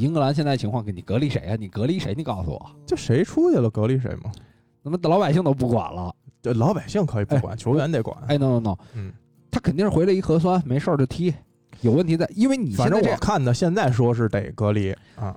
[0.00, 1.56] 英格兰现在情况，给你隔离谁啊？
[1.58, 2.14] 你隔离谁？
[2.16, 4.30] 你告诉我，就谁出去了隔离谁嘛。
[4.82, 6.14] 怎么老百姓都不管了？
[6.42, 8.16] 这老百姓可以不管，球员得管。
[8.28, 9.12] 哎，no no no，嗯，
[9.50, 11.34] 他肯定是回来一核酸，没事儿就踢，
[11.80, 15.36] 有问题在，因为你反正我看的现在说是得隔离啊。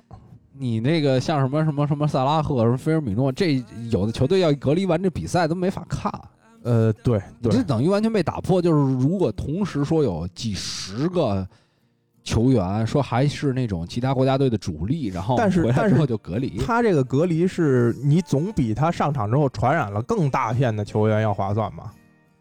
[0.52, 6.12] 你那个像什么什么什么萨拉赫、什么菲尔米诺，这有的球队要隔离完这比赛都没法看，
[6.62, 8.60] 呃，对对这，等于完全被打破。
[8.60, 11.46] 就是如果同时说有几十个
[12.22, 21.90] 球员说还是那种其他国家队的主力，然后但是但是就隔离，他这个隔离是你总比他上场之后传染了更大片的球员要划算嘛？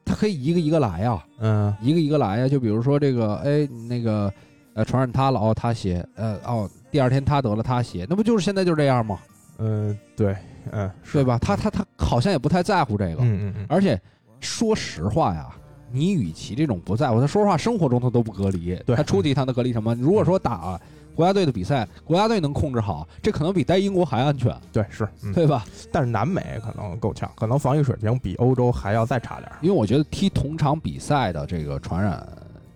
[0.04, 2.48] 他可以一个一个来呀，嗯一个一个来呀。
[2.48, 4.32] 就比如说这个，哎，那个
[4.74, 9.20] 呃传染他了，哦，他写，呃，哦，第二天他得了，他写，那不就是现在就这样吗？
[9.60, 10.36] 嗯，对，
[10.72, 11.38] 嗯，是对吧？
[11.40, 14.00] 他他他好像也不太在乎这个，嗯嗯嗯，而且
[14.40, 15.50] 说实话呀，
[15.92, 19.94] 你与其这种不在乎，他说实话，生活中他都不隔离，对他出去一趟他隔离什么？
[19.96, 20.80] 如果说打
[21.14, 25.66] 国家队的比赛，国家队能控制好，这可能比待英国还安全，对是，嗯，对吧？
[25.92, 29.52] 但是南美可能够呛，可能防御水平比欧洲还要再差点。
[29.62, 32.26] 因为我觉得踢同场比赛的这个传染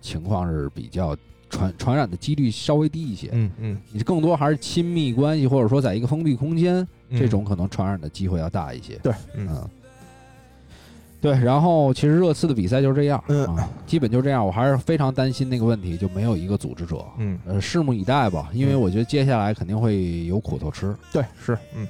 [0.01, 1.15] 情况是比较
[1.53, 8.95] 传传染的几率稍微低一些，嗯嗯，你更多还是亲密关系，或者说在一个封闭空间，嗯这种可能传染的机会要大一些。
[9.03, 9.69] 对，嗯嗯，
[11.21, 14.45] 对，然后其实热刺的比赛就是这样，嗯啊，基本就这样。
[14.45, 17.05] 我还是非常担心那个问题，就没有一个组织者。
[17.17, 20.95] 嗯，呃，拭目以待吧，因为嗯我觉得接下来肯定会有苦头吃。
[21.11, 21.87] 对，是，嗯，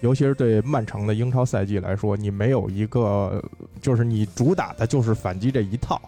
[0.00, 3.42] 尤其是对漫长的英超赛季来说，你没有一个，
[3.82, 6.00] 就是你主打的就是反击这一套，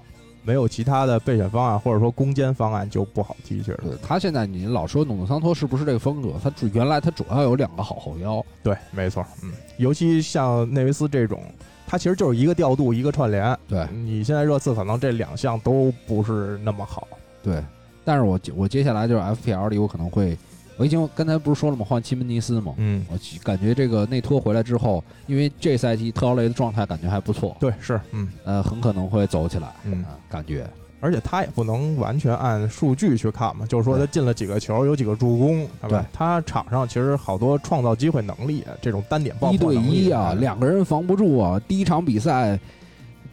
[0.48, 3.80] 没有其他的备选方案或者说攻坚方案就不好踢，确实。
[3.84, 6.32] 对他现在你老说努诺桑托是不是这个风格？
[6.42, 11.42] 他主原来他主要有两个好后腰，对，没错，嗯，尤其像内维斯这种，
[11.86, 13.54] 他其实就是一个调度，一个串联。
[13.68, 17.06] 对你现在热刺可能这两项都不是那么好。
[17.42, 17.62] 对。
[18.06, 20.34] 但是我我接下来就是 FPL 里我可能会，
[20.78, 21.84] 我已经刚才不是说了吗？
[21.86, 30.66] 换西门尼斯嘛，嗯，我感觉这个内托回来之后，因为这赛季特劳雷的状态感觉还不错，对，是，嗯呃，很可能会走起来，嗯呃感觉
[31.00, 36.04] 而且他也不能完全按数据去看嘛，就是说他进了几个球，有几个助攻，对吧对？
[36.12, 41.60] 他场上其实好多创造机会能力，这种单点爆一对破能力一啊，嗯两个人防不住啊。
[41.68, 42.58] 第一场比赛，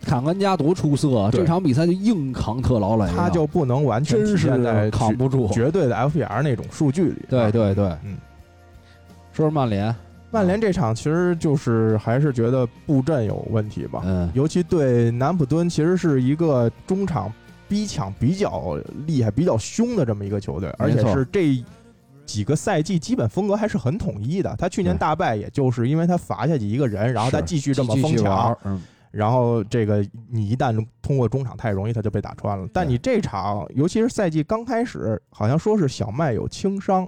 [0.05, 1.41] 坎甘加多出色，对。
[1.41, 5.49] 这场比赛就硬扛特劳雷啊，他就不能完全现在是扛不住。
[5.49, 7.21] 绝对的 FPR 那种数据里。
[7.27, 8.17] 对啊对对，嗯，
[9.33, 9.93] 说说曼联，
[10.31, 17.31] 曼联这场其实就是还是觉得布阵有问题吧，嗯，尤其对南普敦，其实是一个中场
[17.67, 21.63] 逼抢比较厉害、比较凶的这么一个球队，而且是这
[22.25, 24.55] 几个赛季基本风格还是很统一的。
[24.57, 28.81] 他去年大败，也就是因为他罚下去一个人，然后他继续这么疯抢，，嗯，
[29.15, 32.67] 然后这个你一旦通过中场太容易，他就被打穿了。
[32.73, 37.07] 但你这场，尤其是赛季刚开始，好像说是小麦有轻伤，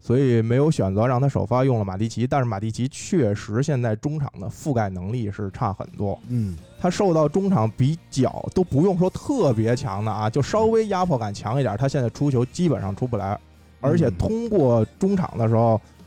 [0.00, 2.26] 所以没有选择让他首发，用了马蒂奇。
[2.26, 13.38] 但是马蒂奇确实现在中场的覆盖能力是差很多，嗯，他受到中场比较都不用说特别强的啊，就稍微压迫感强一点，他现在出球基本上出不来，
[13.80, 15.74] 而且嗯通过中场的时候。
[15.74, 15.97] 嗯，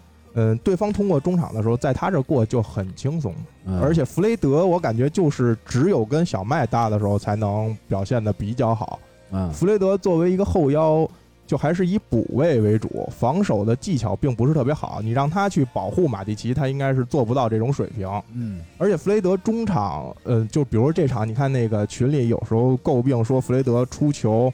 [0.64, 3.34] 对方通过中场的时候，在他这过就很轻松，
[3.66, 9.00] 嗯而且弗雷德，我感觉就是只有跟小麦搭的时候才能表现的比较好。
[9.32, 11.08] 嗯，弗雷德作为一个后腰，
[11.48, 15.02] 就还是以补位为主，防守的技巧并不是特别好。
[15.02, 18.10] 你让他去保护马蒂奇，他应该是做不到这种水平。
[18.34, 24.52] 嗯，而且弗雷德中场，嗯，就比如这场，你看那个群里有时候诟病说弗雷德出球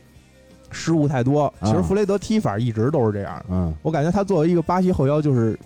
[0.72, 3.46] 失误太多，其实啊弗雷德踢法一直都是这样的。
[3.50, 5.58] 嗯，我感觉他作为一个巴西后腰，就是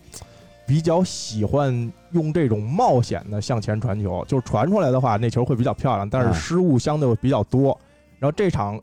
[0.65, 7.77] 比较喜欢用这种冒险的向前传球，就是传出来的话，那球会比较漂亮，但啊是失误相对会比较多。
[8.19, 8.79] 然后这场，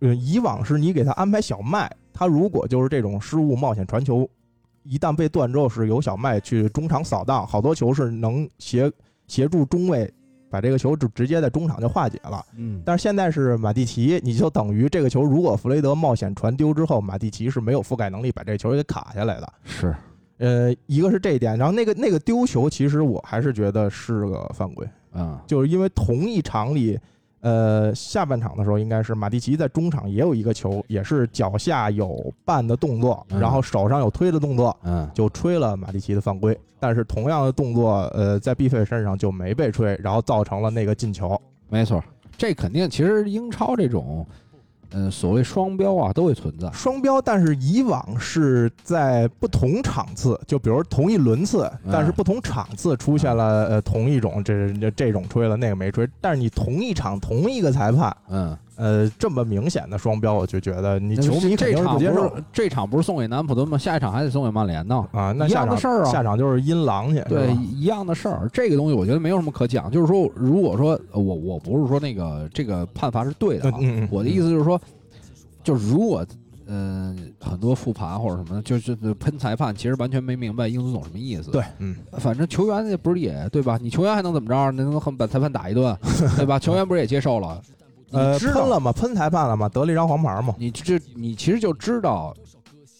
[0.00, 4.28] 嗯，以往是你给他安排小麦，他如果就是这种失误冒险传球，
[4.84, 8.90] 一旦被断之后，是由小麦去中场扫荡，好多球是能协
[9.26, 10.12] 协助中卫
[10.52, 12.44] 把这个球就直接在中场就化解了。
[12.58, 19.52] 嗯，但是现在是马蒂奇，你就等于这个球，如果弗雷德冒险传丢之后，马蒂奇是没有覆盖能力把这个球给卡下来的。
[19.64, 19.94] 是，
[20.36, 27.00] 呃，一个是这一点，然后那个那个丢球，其实我还是觉得是个犯规，嗯，就是因为同一场里，
[27.42, 36.58] 呃，下半场的时候应该是马蒂奇在中场也有一个球，也是脚下有绊的动作，嗯然后手上有推的动作，嗯，就吹了马蒂奇的犯规。
[36.78, 41.40] 但是同样的动作，呃，在毕费身上就没被吹，然后造成了那个进球。
[41.68, 42.02] 没错，
[42.36, 44.26] 这肯定，其实英超这种，
[44.94, 46.70] 嗯，所谓双标啊，都会存在。
[46.72, 63.76] 双标，但是以往是在不同场次，就比如同一轮次，但是不同场次出现了呃同一种这这这种吹了，那个没吹，但是你同一场同一个裁判，嗯，呃，这么明显的双标，我就觉得你球迷肯这定是场不不接受是这场不是送给南普敦吗？
[63.76, 65.06] 下一场还得送给曼联呢。
[65.12, 65.32] 啊。
[65.32, 68.48] 那一样下场的事儿啊下场就是阴狼去，对，一样的事儿。
[68.52, 74.80] 这个东西我觉得没有什么可讲，就是说，如果说呃我我不是说那个这个判罚是对的啊，嗯嗯，我的意思就是说，
[75.62, 76.24] 就是如果
[76.66, 81.50] 呃很多复盘或者什么的，就是喷裁判，其实完全没明白英足总什么意思。
[81.50, 83.78] 对，嗯，反正球员也不是也对吧？
[83.82, 84.70] 你球员还能怎么着？
[84.72, 85.94] 能能把裁判打一顿，
[86.38, 86.58] 对吧？
[86.58, 87.60] 球员不是也接受了？
[88.12, 88.92] 呃，喷了吗？
[88.92, 89.68] 喷裁判了吗？
[89.68, 90.54] 得了一张黄牌嘛。
[90.58, 92.34] 你这你其实就知道，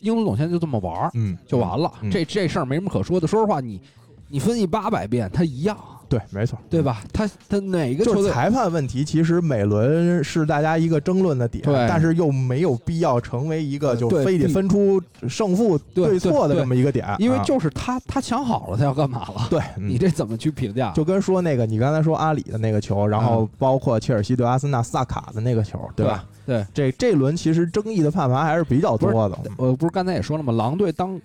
[0.00, 1.92] 英足总现在就这么玩儿嗯，就完了。
[2.00, 3.26] 嗯这这事儿没什么可说的。
[3.26, 3.80] 说实话，你
[4.28, 5.76] 你分析八百遍，他一样，
[6.12, 7.02] 对，没错，对吧？
[7.10, 19.46] 他他哪个球队就是裁判问题，其实每轮是大家一个争论的点，对但是又没有必要成为一个就对非得分出胜负对错的这么一个点，因为啊就是他他想好了，他要干嘛了？
[19.48, 20.90] 对 嗯你这怎么去评价？
[20.92, 26.24] 就跟说那个你刚才说阿里的那个球，然后包括切尔西对阿森纳萨卡的那个球，对吧？？
[26.44, 30.52] 对，这这轮其实争议的判罚还是比较多的，我不是刚才也说了吗？
[30.52, 31.18] 狼队当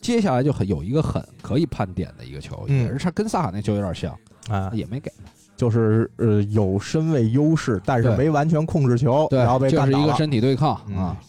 [0.00, 4.16] 接下来就很有一个很可以判点的一个球，嗯也是他跟萨卡那球有点像，
[4.48, 5.10] 啊，也没给。
[5.56, 10.16] 就是呃有身位优势，但是对没完全控制球，对，然后被就是一个了。
[10.16, 11.20] 身体对抗嗯啊。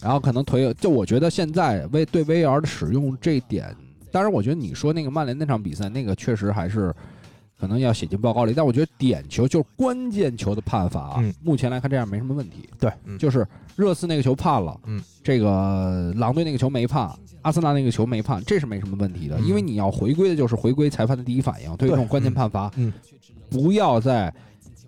[0.00, 3.72] 然后可能腿有，就我觉得现在为对 VR 的使用这一点，
[4.10, 6.92] 当然我觉得你说那个曼联那场比赛，那个确实还是
[7.58, 8.52] 可能要写进报告里。
[8.54, 11.34] 但我觉得点球就是关键球的判罚啊，嗯。
[11.42, 12.68] 目前来看这样没什么问题。
[12.78, 13.18] 对，嗯。
[13.18, 13.46] 就是
[13.76, 17.10] 热刺那个球判了，嗯，这个狼队那个球没判，
[17.42, 19.46] 阿森纳那个球没判，这是没什么问题的，嗯。
[19.46, 22.92] 因为你要回归的就是回归裁判的第一反应，对于这种关键判罚，嗯。
[23.50, 24.32] 不要再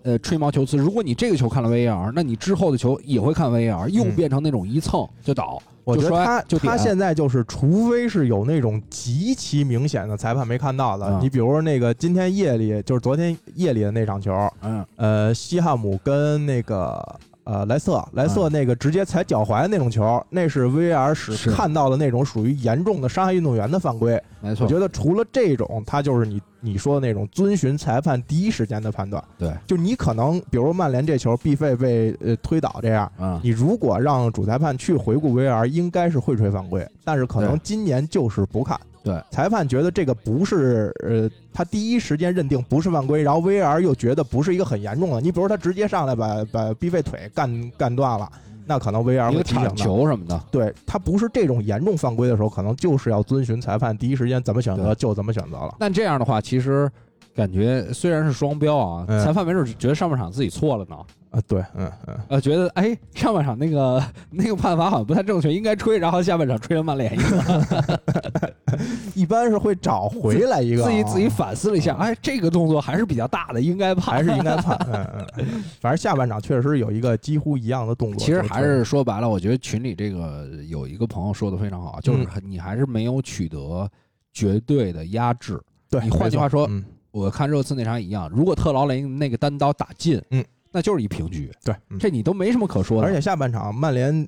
[0.03, 0.77] 呃吹毛求疵。
[0.77, 4.15] 如果你这个球看了 VAR，那你之后的球也会看 VAR，又嗯。
[4.15, 24.21] 变成那种一蹭就倒，我觉得他他现在就是，除非是有那种极其明显的裁判没看到的，嗯你比如说那个今天夜里，就是昨天夜里的那场球，嗯，呃，西汉姆跟那个呃莱瑟，莱瑟那个直接踩脚踝的那种球，那是 VAR 是使看到的那种属于严重的伤害运动员的犯规。
[24.41, 29.23] 没错我，觉得除了这种，他就是你你说的那种遵循裁判第一时间的判断。
[29.37, 38.79] 对，就你可能比如曼联这球必费被呃推倒这样，嗯，你如果让主裁判去回顾 VAR，应该是会吹犯规，但是可能今年就是不看。
[39.03, 45.19] 对，裁判觉得这个不是呃，他第一时间认定不是犯规，然后 VAR 又觉得不是一个很严重的。
[45.19, 48.31] 你比如他直接上来把把 B 费腿干干断了，
[48.65, 49.69] 那可能铲会提醒他。
[49.75, 55.75] 球什么的，对他不是这种严重犯规的时候，可能就是要遵循裁判第一时间怎么选择就怎么选择了。
[55.79, 56.89] 但这样的话，其实
[57.33, 60.95] 感觉虽然是双标啊，嗯裁判没准觉得上半场自己错了呢，
[61.29, 68.53] 啊，对，嗯嗯，呃，觉得哎上半场那个 那个判罚好像不太正确，应该吹，然后下半场吹了曼联一个，
[69.15, 74.77] 一般是会找回来一个啊，自己自己反思了一下，哎，这个动作还是比较大的，应该判，还是应该判。
[74.91, 78.19] 嗯嗯嗯，反正下半场确实有一个几乎一样的动作。
[78.19, 83.89] 其实就还是说白了，我觉得群里这个有一个朋友说的非常好，就是嗯你还是没有取得
[84.33, 85.59] 绝对的压制。
[85.89, 86.01] 对。
[86.01, 93.07] 你换句话说没错嗯，我看热刺那场一样，如果特劳雷那个单刀打进，嗯，那就是一平局，对，嗯这你都没什么可说的。
[93.07, 94.27] 而且下半场曼联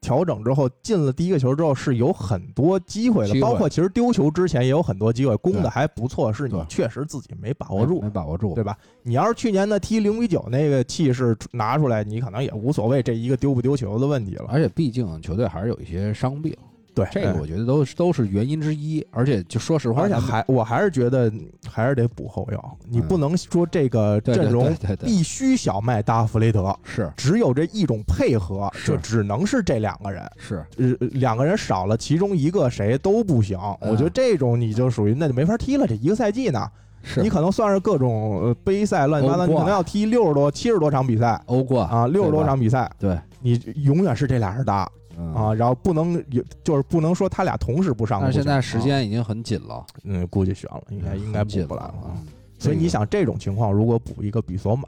[0.00, 8.76] 调整之后进了第一个球之后是有很多机会的，会包括其实丢球之前也有很多机会，攻的还不错，是你确实自己没把握住没，把握住，对吧？
[9.02, 14.46] 你要是去年的踢零比九那个气势拿出来，你可能也无所谓这一个丢不丢球的问题了。
[14.48, 16.52] 而且毕竟球队还是有一些伤病，
[16.94, 19.04] 对，这个嗯我觉得都是都是原因之一。
[19.10, 21.32] 而且就说实话，而且还我还是觉得
[21.68, 30.22] 还是得补后腰，你嗯不能说这个阵容必须小麦搭弗雷德，是只有这一种配合，是就只能是这两个人。
[30.36, 35.86] 是呃，两个人少了其中一个谁都不行，嗯我觉得这种你就属于那就没法踢了。
[35.86, 36.68] 这一个赛季呢，
[37.02, 44.88] 是你可能算是各种呃杯赛乱七八糟，你可能要踢六十多、七十多场比赛欧冠啊，六十多场比赛，对你永远是这俩人搭
[45.18, 48.20] 嗯啊，然后不能有就是不能说他俩同时不上。
[48.20, 51.94] 但是现在时间已经很紧了，嗯，估计悬了，应该应该很紧补不来了。
[52.06, 52.26] 嗯
[52.58, 54.84] 所以你想这种情况，如果补一个比索马，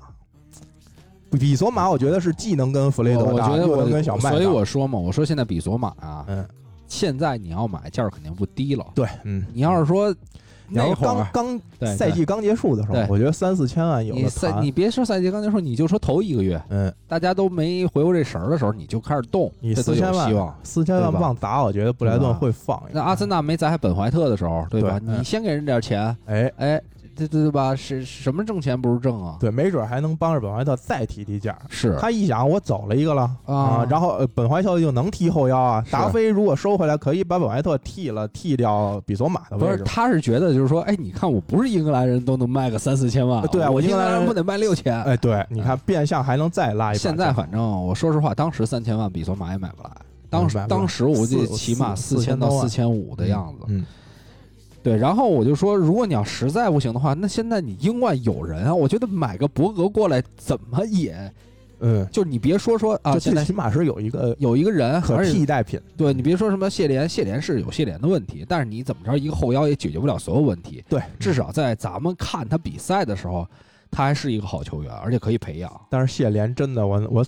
[1.31, 4.31] 比索马，我觉得是既能跟弗雷德搭，我我觉得我又能跟小麦搭。
[4.31, 6.47] 所以我说嘛，我说现在比索马啊，嗯，
[6.87, 8.87] 现在你要买价儿肯定不低了。
[8.95, 10.15] 对，嗯，你要是说
[10.75, 14.29] 那会儿刚刚赛季刚结束的时候，我觉得三四千万有你的。
[14.29, 20.55] 赛你别说赛季刚结束，你就说头一个月，嗯，大家都没回过这神儿的时候，你就开始动，你四千万希望。
[20.63, 22.83] 四千万棒打，我觉得布莱顿会放。
[22.93, 25.01] 那阿森纳没砸本怀特的时候，对吧？
[25.03, 26.83] 你先给人点钱，哎，哎，
[27.15, 27.75] 对对对吧？
[27.75, 29.37] 是什么挣钱不是挣啊？
[29.41, 31.57] 对，没准还能帮着本怀特再提提价。
[31.69, 35.85] 是他一想，我走了一个了啊然后呃本怀特就能踢后腰啊。
[35.91, 39.85] 达菲如果收回来，可以把本怀特替了，替掉比索马的不是，位置。
[39.85, 45.03] 他是觉得就是说，哎，你看我不是英格兰人都能卖个三四千万，对啊我英格兰人不得卖六千？
[45.05, 46.99] 哎，对，你看变相还能再拉一把。
[46.99, 49.91] 现在反正我说实话，当时三千万比索马也买不来。
[50.31, 53.67] 当时当时我记得起码四四千到四千五的样子。
[53.69, 53.87] 嗯，
[54.85, 61.33] 对，然后我就说，如果你要实在不行的话，那现在你英冠有人啊，我觉得买个博格过来怎么也，
[61.81, 65.81] 嗯，就你别说说啊，就现在最起码是有一个有一个人，可而且替代品。
[65.97, 70.85] 对你别说什么谢怜，谢怜是有谢怜的问题，但是你怎么着一个后腰也解决不了所有问题。
[70.87, 73.49] 对，至少在咱们看他比赛的时候，
[73.95, 75.71] 他还是一个好球员，而且可以培养。
[75.89, 77.25] 但是谢联真的，我我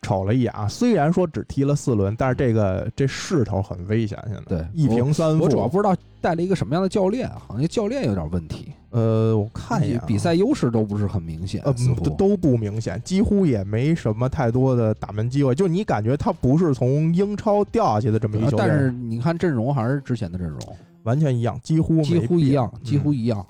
[0.00, 4.16] 瞅了一眼啊，虽然说只踢了四轮，但是这个这势头很危险。
[4.26, 15.54] 现在对一平三负，我主要不知道带了一个什么样的教练，好像教练有点问题，呃，我看一眼啊比赛优势都不是很明显，呃都都不明显，几乎也没什么太多的打门机会。
[15.54, 20.60] 就你感觉他不是从英超掉下去的这么一球员，呃但是你看阵容还是之前的阵容，
[21.02, 23.12] 完全一样，几乎几乎一样，几乎。
[23.12, 23.46] 嗯一样，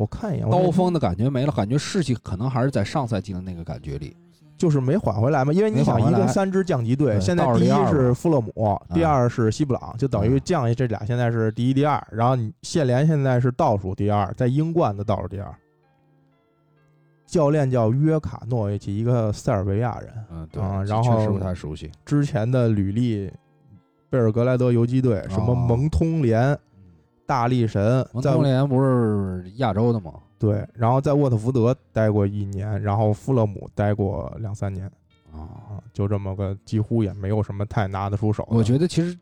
[0.00, 4.16] 我看一眼，我刀锋的感觉没了，感觉士气可能还是在上赛季的那个感觉里。
[4.56, 8.52] 就是没缓回来嘛，因为你想，一共三支降级队，现在第一是富勒姆，
[8.92, 15.50] 第啊二是西布朗，就等于嗯降下这俩现在是第一、第二，然后你谢联现在是倒数第二，在英冠的倒数第二。
[17.24, 21.90] 教练叫约卡诺维奇，一个塞尔维亚人，嗯，对啊然后确实不太熟悉。
[22.04, 23.32] 之前的履历，
[24.10, 26.54] 贝尔格莱德游击队，什么哦蒙通联、
[27.30, 30.14] 大力神，在蒙通联不是亚洲的吗？
[30.36, 34.90] 对，然后在沃特福德待过一年，然后富勒姆待过两三年
[35.32, 38.44] 啊，啊，就这么个，几乎也没有什么太拿得出手。
[38.50, 39.16] 我觉得其实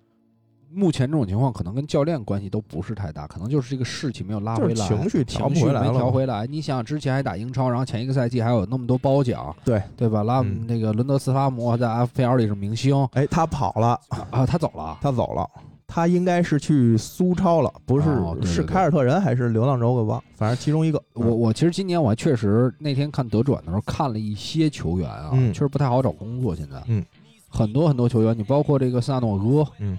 [0.73, 6.47] 目前这种情况可能跟教练关系都不是太大，可能就是这个士气没有拉回来，情绪调情绪没不回来了嘛调回来。
[6.47, 10.23] 你想想之前还打英超，然后前一个赛季还有那么多褒奖，对对吧？
[10.23, 14.01] 拉嗯那个伦德斯拉姆在 FPL 里是明星哎，他跑了，
[14.31, 14.97] 啊，他走了。
[15.03, 15.51] 他走了，
[15.89, 18.07] 他应该是去苏超了，不是、
[18.45, 21.03] 是凯尔特人还是流浪者，我给忘了，反正其中一个。
[21.15, 25.51] 我我其实今年我还确实那天看德转的时候看了一些球员啊，嗯。
[25.53, 26.55] 确实不太好找工作。
[26.55, 27.03] 现在，嗯，
[27.49, 29.99] 很多很多球员，你包括这个萨诺戈，嗯，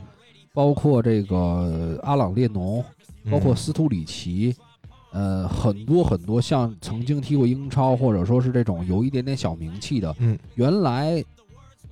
[0.54, 2.86] 包括这个阿朗列侬，
[3.24, 3.32] 嗯。
[3.32, 4.56] 包括斯图里奇，
[5.12, 11.24] 呃，很多很多像曾经踢过英超或者说是这种有一点点小名气的，嗯，原来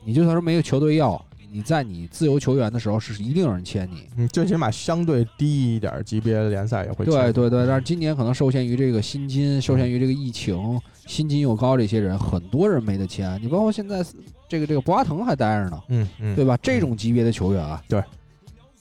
[0.05, 1.19] 你就算是没有球队要，
[1.57, 4.07] 你在你自由球员的时候是一定有人签你。
[4.15, 13.41] 嗯，最起码相对低一点级别的联赛也会签对对对，但是今年可能受限于这个薪金，受限于这个疫情，薪金又高，这些人很多人没得签。
[13.41, 14.05] 你包括现在
[14.47, 16.55] 这个这个博阿滕还待着呢，嗯嗯，对吧？
[16.61, 18.03] 这种级别的球员啊，对，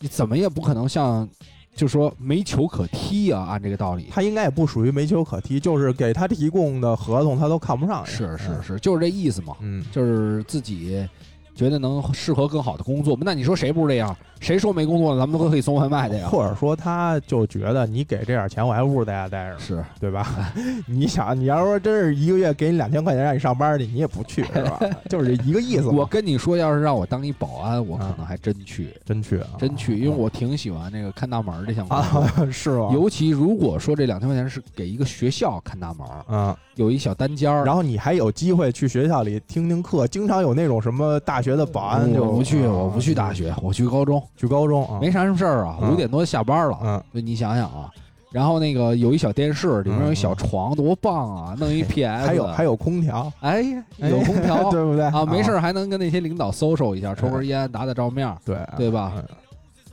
[0.00, 1.26] 你怎么也不可能像，
[1.74, 4.08] 就说没球可踢啊，按这个道理。
[4.10, 8.04] 他应该也不属于没球可踢，就是给他提供的合同他都看不上呀。
[8.04, 11.08] 是是是，就是这意思嘛，嗯，就是自己
[11.56, 13.18] 觉得能适合更好的工作。
[13.20, 14.14] 那你说谁不是这样？
[14.38, 15.20] 谁说没工作了？
[15.20, 16.28] 咱们都可以送外卖的呀。
[16.28, 20.52] 或者说他就觉得你给这点钱，我还不如在家待着呢，是，对吧？
[20.86, 24.78] 你想，你要说真是一个月给你两千块钱让你上班去，你也不去 是吧？
[25.08, 25.88] 就是一个意思。
[25.88, 32.20] 我跟你说，要是让我当一保安，我可能还真去，真去啊，真去，因为我挺喜欢那个看大门儿这项工作。
[32.20, 32.90] 啊 是吗？
[32.92, 46.76] 尤其如果说这两千块钱是给一个学校看大门儿，嗯，有一小单间儿，然后你还有机会去学校里听听课，经常有那种什么大学的保安就不去，啊我不去大学，我去高中，去高中啊，没啥什么事儿啊，嗯五点多下班了。
[46.82, 47.88] 嗯，你想想啊，
[48.32, 51.54] 然后那个有一小电视，里面有一小床，多棒啊！
[51.56, 53.62] 弄一 PS，还有还，有空调，哎
[53.98, 59.22] 有空调 对不对啊，没事儿还能跟那些领导 social 一下，抽根烟，打打照面，对对吧嗯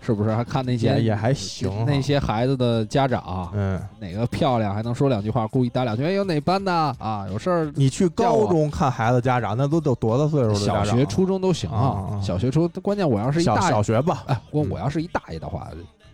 [0.06, 0.34] 是不是？
[0.36, 7.26] 还看那些也也还行哈那些孩子的家长嗯，哪个漂亮，还能说两句话，故意搭两句，哎，有哪班的啊？
[7.32, 10.54] 有事儿你去高中看孩子家长，那都都多大岁数？
[10.56, 15.68] 小学、初中都行啊小学、初，关键我要是一小小学吧，哎，我嗯我要是一大爷的话，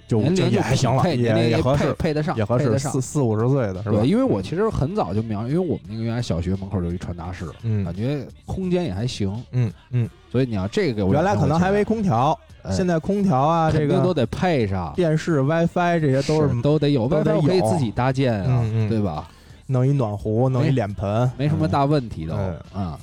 [0.08, 3.00] 就就年龄也还行了，也也合适，配配得上，也合适，四。
[3.00, 4.00] 四五十岁的是吧？
[4.00, 12.72] 对，因为我其实很早就瞄，因为我们那个原来小学门口有一传达室，嗯感觉空间也还行，嗯嗯，所以你要这个原来可能还没空调，哎。
[12.72, 18.90] 现在空调啊，这个都得配上，电视、WiFi 这些都是都得有，WiFi 我可以自己搭建啊嗯，嗯。
[18.90, 19.28] 对吧？
[19.68, 22.60] 弄一暖壶，弄一脸盆，没什么大问题都嗯。
[22.74, 23.00] 啊，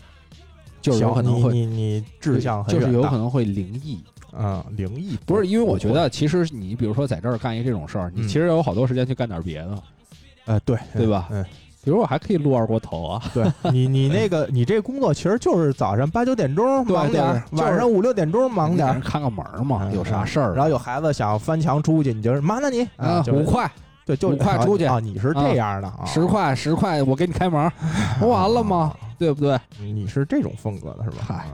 [0.82, 4.00] 就是有可能会你你你志向很就是有可能会灵异，
[4.32, 5.16] 啊灵异。
[5.24, 9.78] 不是因为我觉得其实你比如说在这儿干一这种事儿，你嗯其实有好多时间去干点别的，
[10.46, 11.28] 呃对对吧？
[11.30, 11.44] 嗯，
[11.86, 20.52] 比如我还可以录二锅头啊， 对你你那个你这工作其实就是早上八九点钟忙点晚上五六点钟忙点看个门儿嘛，嗯有啥事儿？
[20.52, 23.70] 然后有孩子想翻墙出去，你就是妈那你啊，五块
[24.04, 27.70] 对，就五块出去啊，你是这样的啊，十块十块，我给你开门，
[28.18, 28.92] 不完了吗？
[29.16, 29.56] 对不对？
[29.80, 31.44] 你你是这种风格的是吧？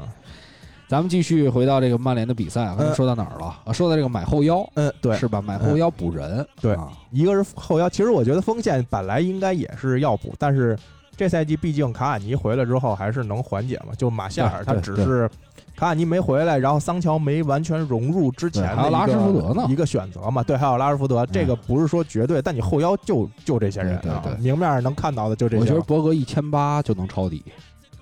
[0.93, 3.47] 咱们继续回到这个曼联的比赛，刚才嗯说到哪儿了？
[3.64, 5.40] 啊，说到这个买后腰，嗯，对，是吧？
[5.40, 10.78] 买后腰补人，对啊一个是后腰，其实我觉得锋线本来应该也是要补，但是
[11.16, 13.95] 这赛季毕竟卡瓦尼回来之后还是能缓解嘛。
[13.97, 15.26] 就马夏尔他只是
[15.74, 20.43] 卡瓦尼没回来，然后桑乔没完全融入之前的拉什福德呢一个选择嘛。
[20.43, 25.80] 对，还有拉什福德，这个不是说绝对，但你后腰就就这些人啊对对对，明面能看到的就这些我觉得。
[25.80, 27.43] 博格一千八就能抄底。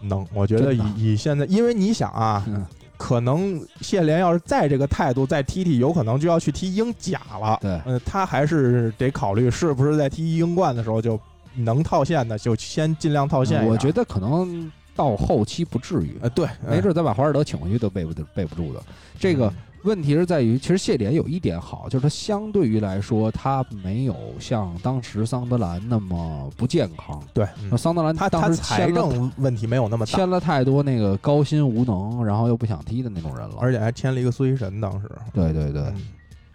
[0.03, 2.65] 能，我觉得以以现在，因为你想啊，嗯，
[3.01, 7.59] 可能谢联要是再这个态度再踢踢，有可能就要去踢英甲了。
[7.63, 11.19] 对，嗯，他还是得考虑是不是在踢英冠的时候就
[11.55, 13.67] 能套现的，就先尽量套现。
[13.67, 18.83] 我觉得可能到后期不至于，呃，对，没准再把华尔德请回去都备不备不住的。
[19.19, 19.51] 这个
[19.83, 27.23] 问题是在于，其实谢点有一点好，就是他相对于来说，他没有像当时桑德兰那么不健康。
[27.33, 33.57] 对，嗯桑德兰他他当时财政问题没有那么大，签了太多那个高薪无能，然后又不想踢的那种人了。
[33.59, 35.11] 而且还签了一个苏伊神，当时。
[35.33, 35.97] 对对对，嗯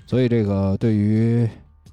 [0.07, 1.49] 所以这个对于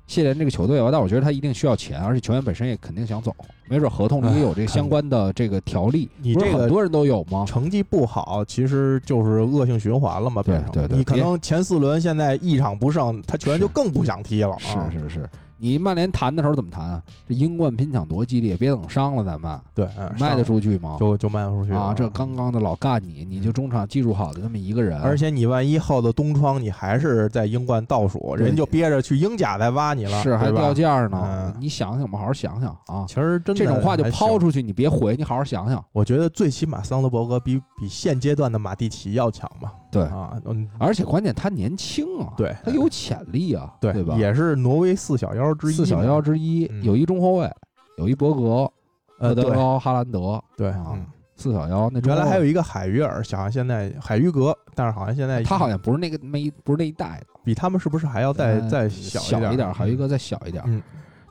[0.07, 3.35] 谢联这个球队吧，但我觉得他一定需要钱，而且球员本身也肯定想走，
[3.69, 6.09] 没准合同里也有这个相关的这个条例。
[6.21, 7.45] 你这个很多人都有吗？
[7.47, 14.91] 成绩不好，其实就是恶性循环了嘛，对变成对对你可能前四轮现在一场不胜，他球员就更不想踢了啊。
[14.93, 15.31] 是是是，
[15.63, 17.01] 你曼联谈的时候怎么谈啊？
[17.29, 20.97] 这英冠拼抢多激烈，别等伤了咱们对，嗯卖得出去吗？
[20.99, 31.55] 就就卖不出去啊，这刚刚的老干你，你就中场技术好的这么一个人，而且你万一耗到东窗，你还是在英冠倒数，人就憋着去英甲再挖你了，是还掉价呢嗯。
[31.61, 33.07] 你想想吧，好好想想啊。
[33.07, 35.85] 其实真的这种话就抛出去，你别回，你好好想想。
[35.93, 39.73] 我觉得最起码桑德伯格比比现阶段的马蒂奇要强吧？
[39.93, 44.17] 对啊，嗯，而且关键他年轻啊，对他有潜力啊，对对吧？
[44.17, 47.51] 也是挪威四小妖之一，四小妖之一，嗯有一中后卫，
[47.99, 48.73] 有一博格、
[49.19, 51.91] 呃，德高、哈兰德，对，啊嗯，四小妖。
[51.93, 60.65] 那原来还有一个海约尔，好像现在海鱼格，但是好像现在他好像不是那个没不是那一代的，比他们是不是还要再呃再小一一点，海鱼格再小一点。
[60.67, 60.83] 嗯，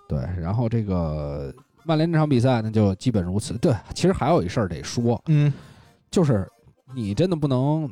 [0.08, 1.52] 对，然后这个
[1.84, 3.56] 曼联这场比赛呢，就基本如此。
[3.56, 5.52] 对，其实还有一事儿得说，嗯
[6.12, 6.48] 就是
[6.94, 7.90] 你真的不能，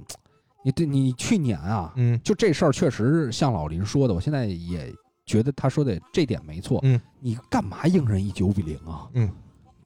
[0.64, 4.94] 你对你去年啊，嗯就这事儿确实像老林说的，我现在也
[5.26, 6.80] 觉得他说的这点没错。
[6.84, 9.08] 嗯，你干嘛应人一九比零啊？
[9.14, 9.30] 嗯，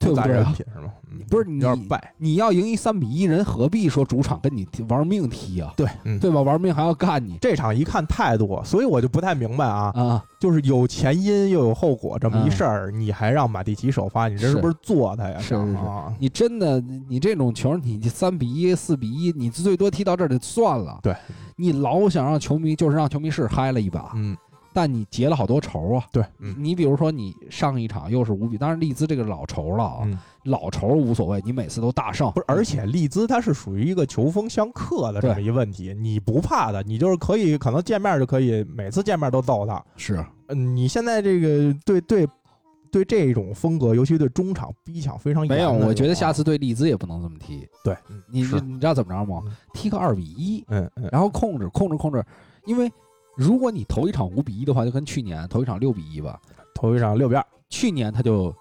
[0.04, 0.36] 对不对啊？
[0.36, 0.92] 人品是吗？
[1.10, 5.72] 嗯不是你有点败，你要赢一三比一，人何必说主场跟你玩命踢啊？
[5.76, 6.42] 对，嗯，对吧？
[6.42, 10.24] 玩命还要干你这场一看态度，所以我就不太明白啊，啊！
[10.40, 15.38] 就是有前因又有后果这么一嗯事儿，你还让马蒂奇首发，你这是是不是做他呀？
[15.38, 20.98] 是是是啊，你真的，你这种球，你三比一、四比一，你最多踢到这儿就算了。
[21.00, 21.14] 对，
[21.56, 24.36] 你老想让球迷，就是让球迷是嗨了一把，嗯，
[24.74, 26.04] 但你结了好多仇啊。
[26.12, 26.54] 对，嗯。
[26.58, 32.30] 你比如说，你上一场又是五比，当然利兹这个老仇了啊，嗯，老仇无所谓，你每次都大胜。
[32.32, 35.44] 不是，而且利兹他是属于一个球风相克的这么对。
[35.44, 39.82] 一问题，你不怕的，你就是可以，可能见面就可以，每次见面都揍他。
[39.96, 40.22] 是。
[40.48, 42.28] 嗯，你现在这个对对
[42.90, 47.66] 对这种风格，尤其对中场逼抢非常严没有，我觉得啊下次对利兹也不能这么踢。
[47.82, 49.42] 对，嗯你是你知道怎么着吗？
[49.46, 49.52] 嗯？
[49.72, 51.08] 踢个二比一，嗯嗯。
[51.10, 52.24] 然后控制控制控制，
[52.66, 52.92] 因为
[53.36, 56.40] 如果你头一场五比一的话，就跟去年头一场六比一吧，
[56.74, 58.54] 头一场六比二，去年他就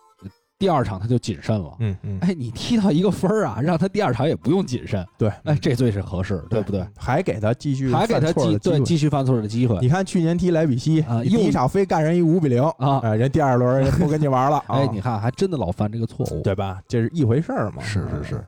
[0.58, 1.76] 第二场他就谨慎了。
[1.80, 6.88] 嗯嗯，哎，你踢到一个分儿啊，让他第二场也不用谨慎，对，哎，这最是合适，对不对？？
[6.98, 13.00] 还给他继续还给他继对继续犯错的机会你看去年踢莱比锡啊第一场非干人一五比零，啊！
[13.00, 16.82] 哎，人第二轮人 不跟你玩了，哎，啊你看还真的老犯这个错误，对吧？
[16.88, 17.84] 这是一回事儿嘛。
[17.84, 18.46] 是是是，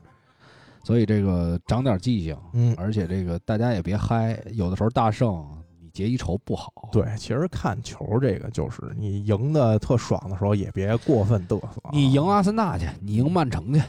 [0.82, 5.65] 所以这个长点记性，嗯，而且这个大家也别嗨，有的时候大胜你
[5.96, 6.70] 结一仇不好。
[6.92, 11.90] 对，其实看球这个就是你赢的特爽的时候，也别过分嘚瑟啊。
[11.90, 13.80] 你赢阿森纳去，你赢曼城去，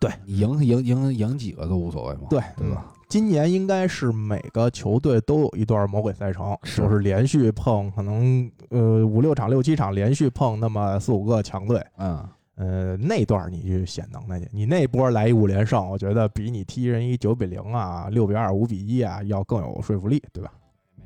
[0.00, 2.86] 对你赢赢赢赢几个都无所谓嘛，对对吧？
[3.10, 20.52] 今年应该是每个球队都有一段魔鬼赛程，是就是连续碰，可能呃五六场、六七场连续碰那么四五个强队，嗯，呃那段你去显能耐去，你那波来一五连胜，我觉得比你踢人一九比零啊、六比二、五比一啊要更有说服力，对吧？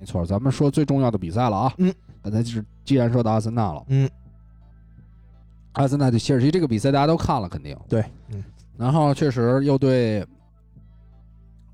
[0.05, 1.75] 没错，咱们说最重要的比赛了啊。
[1.79, 1.91] 嗯，
[2.23, 4.09] 刚才就是既然说到阿森纳了，嗯，
[5.73, 7.75] 阿森纳对切尔西这个比赛大家都看了，肯定。
[7.89, 8.45] 对，嗯，
[8.77, 10.21] 然后确实又对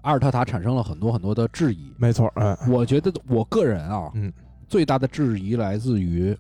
[0.03, 1.93] 阿尔特塔产生了很多很多的质疑。
[1.97, 4.33] 没错，嗯我觉得我个人啊，嗯，
[4.69, 6.39] 最大的质疑来自于，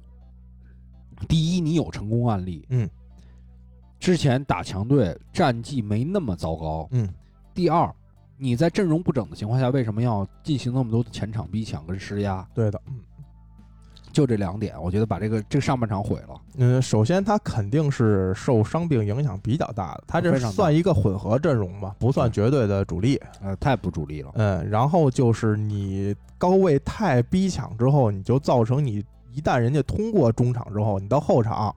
[1.26, 2.88] 第一，你有成功案例，嗯，
[3.98, 7.12] 之前打强队战绩没那么糟糕，嗯，
[7.52, 7.92] 第二，
[8.40, 12.46] 你在阵容不整的情况下，为什么要进行那么多的前场逼抢跟施压？
[12.54, 12.94] 对的，嗯
[14.12, 16.40] 就这两点，我觉得把这个这个上半场毁了。
[16.56, 23.20] 嗯，首先他肯定是受伤病影响比较大的，他这算一个混合阵容吧，不算绝对的主力。
[23.40, 24.32] 呃，太不主力了。
[24.34, 31.72] 嗯，然后就是你高位太逼抢之后，你就造成你一旦人家通过中场之后，你到后场，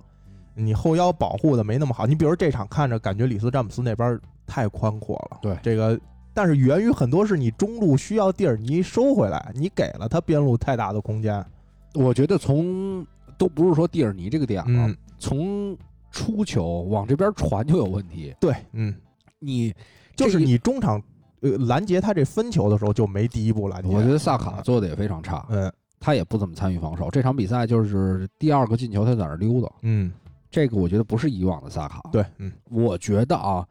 [0.55, 2.07] 你后腰保护的没那么好。
[2.07, 5.99] 你比如这场看着感觉里斯詹姆斯那边太宽阔了，对这个，
[6.33, 11.45] 但是源于很多是你中路需要地儿，你一收回来，你给了他边路太大的空间。
[11.93, 13.05] 我觉得从
[13.37, 15.77] 都不是说蒂尔尼这个点了，嗯，从
[16.11, 18.35] 出球往这边传就有问题。
[18.39, 18.95] 对，嗯，
[19.39, 19.73] 你
[20.15, 21.01] 就是你中场
[21.41, 23.89] 呃拦截他这分球的时候就没第一步拦截。
[23.89, 27.09] 我觉得萨卡做的也非常差，嗯他也不怎么参与防守。
[27.09, 30.11] 这场比赛就是第二个进球，他在那儿溜达，嗯，
[30.51, 33.65] 这个我觉得不是以往的萨卡。，对，嗯我觉得啊，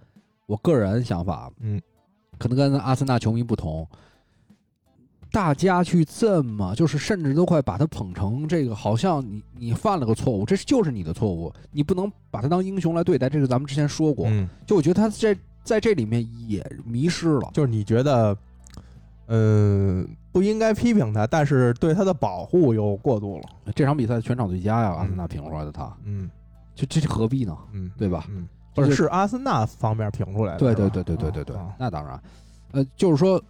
[0.47, 1.81] 我个人想法，嗯，
[2.43, 3.87] 可能跟阿森纳球迷不同。
[5.31, 13.31] 大家去这么，就是甚至都快把他捧成这个，好像你你犯了个错误，这就是你的错误，你不能把他当英雄来对待。
[13.31, 17.51] 这个咱们之前说过，嗯，就我觉得他在在这里面也迷失了。
[17.55, 18.37] 就是你觉得，
[19.29, 23.73] 嗯，不应该批评他，但是对他的保护又过度了。
[23.75, 26.29] 这场比赛全场最佳呀，阿森纳嗯评出来的他，嗯
[26.75, 27.57] 就这这何必呢？
[27.73, 30.59] 嗯，对吧嗯，而且是阿森纳方面评出来的。
[30.59, 32.21] 对对对对对对对啊，那当然，
[32.73, 33.43] 呃，就是说，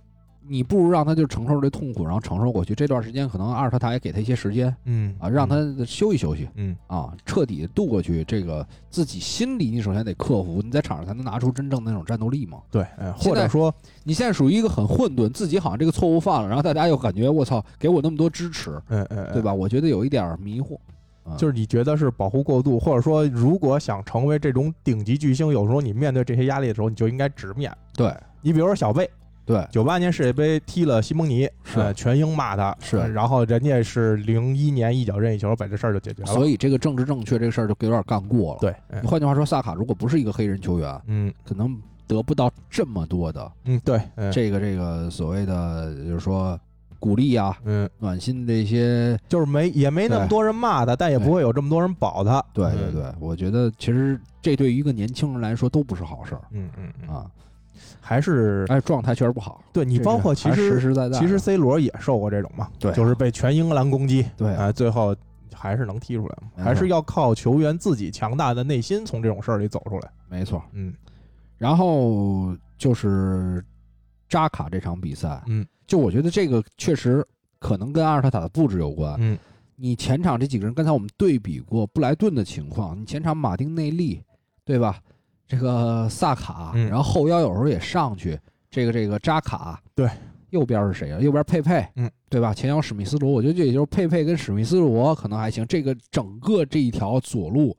[0.44, 2.74] 你不如让他就承受这痛苦，然后承受过去。
[2.74, 5.56] 这段时间可能阿尔特塔也给他一些时间嗯啊，让他
[5.86, 8.24] 休息休息嗯啊，彻底度过去。
[8.24, 12.58] 这个自己心里你首先得克服，你在场上才能拿出真正的那种战斗力嘛。
[12.70, 12.84] 对，
[13.16, 19.40] 或者说你现在属于一个很混沌，自己好像这个错误犯了，然后大家又感觉我操，给我那么多支持，嗯嗯，对？
[19.40, 19.54] 吧？
[19.54, 20.76] 我觉得有一点迷惑。
[21.24, 27.72] 啊就是你觉得是保护过度，或者说如果想成为这种顶级巨星，有时候你面对这些压力的时候，你就应该直面。
[27.94, 28.12] 对。
[28.40, 29.08] 你比如说小贝，
[29.46, 29.64] 对。
[29.70, 31.78] 九八年世界杯踢了西蒙尼，是。
[31.78, 32.96] 呃全英骂他，是。
[32.96, 36.32] 呃然后人家是零一年一脚任意球把这事儿就解决了。
[36.32, 39.00] 所以这个政治正确这个事儿就有点干过了。，对，嗯。
[39.04, 41.32] 换句话说，萨卡如果不是一个黑人球员，嗯。
[41.44, 44.30] 可能得不到这么多的嗯对，嗯。
[44.32, 46.58] 这个这个所谓的就是说
[47.02, 49.18] 鼓励啊、嗯，暖心的一些。
[49.28, 52.38] 就是没也没那么多人骂他，但也不会有这么多人保他。
[52.38, 52.44] 嗯。
[52.54, 56.42] 对对对，我觉得其实这对于一个年轻人来说都不是好事儿。
[56.52, 57.26] 嗯嗯嗯，啊，
[58.00, 59.60] 还是哎状态确实不好。
[59.72, 62.92] 对你包括其实实实在在，其实 C 罗也受过这种嘛，对。
[62.92, 64.54] 就是被全英格兰攻击，对。
[64.54, 65.16] 啊，最后
[65.52, 70.08] 还是能踢出来嘛，还是要靠球员自己强大的内心从这种事儿里走出来。
[70.28, 70.62] 没错。
[70.72, 70.94] 嗯。
[71.58, 73.64] 然后就是
[74.28, 77.22] 扎卡这场比赛，嗯就我觉得这个确实
[77.58, 79.14] 可能跟阿尔特塔的布置有关。
[79.20, 79.38] 嗯
[79.76, 84.22] 你前场这几个人，刚才我们对比过布莱顿的情况，你前场马丁内利，
[84.64, 84.98] 对吧？
[85.46, 88.38] 这个萨卡，嗯然后后腰有时候也上去，
[88.70, 90.08] 这个这个扎卡，对，
[90.48, 91.20] 右边是谁啊？
[91.20, 92.54] 右边佩佩，嗯，对吧？
[92.54, 97.76] 前腰史密斯罗，我觉得这也就是佩佩跟史密斯罗可能还行，这个整个这一条左路，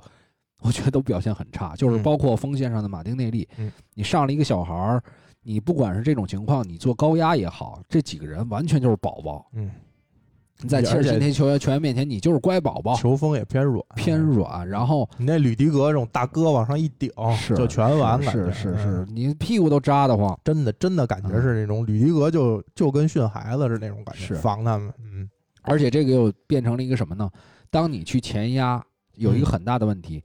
[0.59, 5.03] 我觉得都表现很差，就是嗯包括锋线上的马丁内利，嗯，你上了一个小孩儿，
[5.43, 9.45] 你不管是这种情况，你做高压也好，这几个人完全就是宝宝。
[9.53, 9.69] 嗯，
[10.67, 14.17] 在切尔西而且那些球员球员面前，你就是乖宝宝，球风也偏软，偏。
[14.19, 20.37] 软，然后你那吕迪格这种大哥往上一顶，是就全完了是是是，你屁股都扎得慌。
[20.43, 24.93] 真的真的感觉是那种吕迪格就就跟训孩子是那种感觉，是防他们。
[24.99, 25.29] 嗯
[25.65, 27.29] 而且这个又变成了一个什么呢？
[27.69, 28.83] 当你去前压，
[29.15, 30.21] 有一个嗯很大的问题，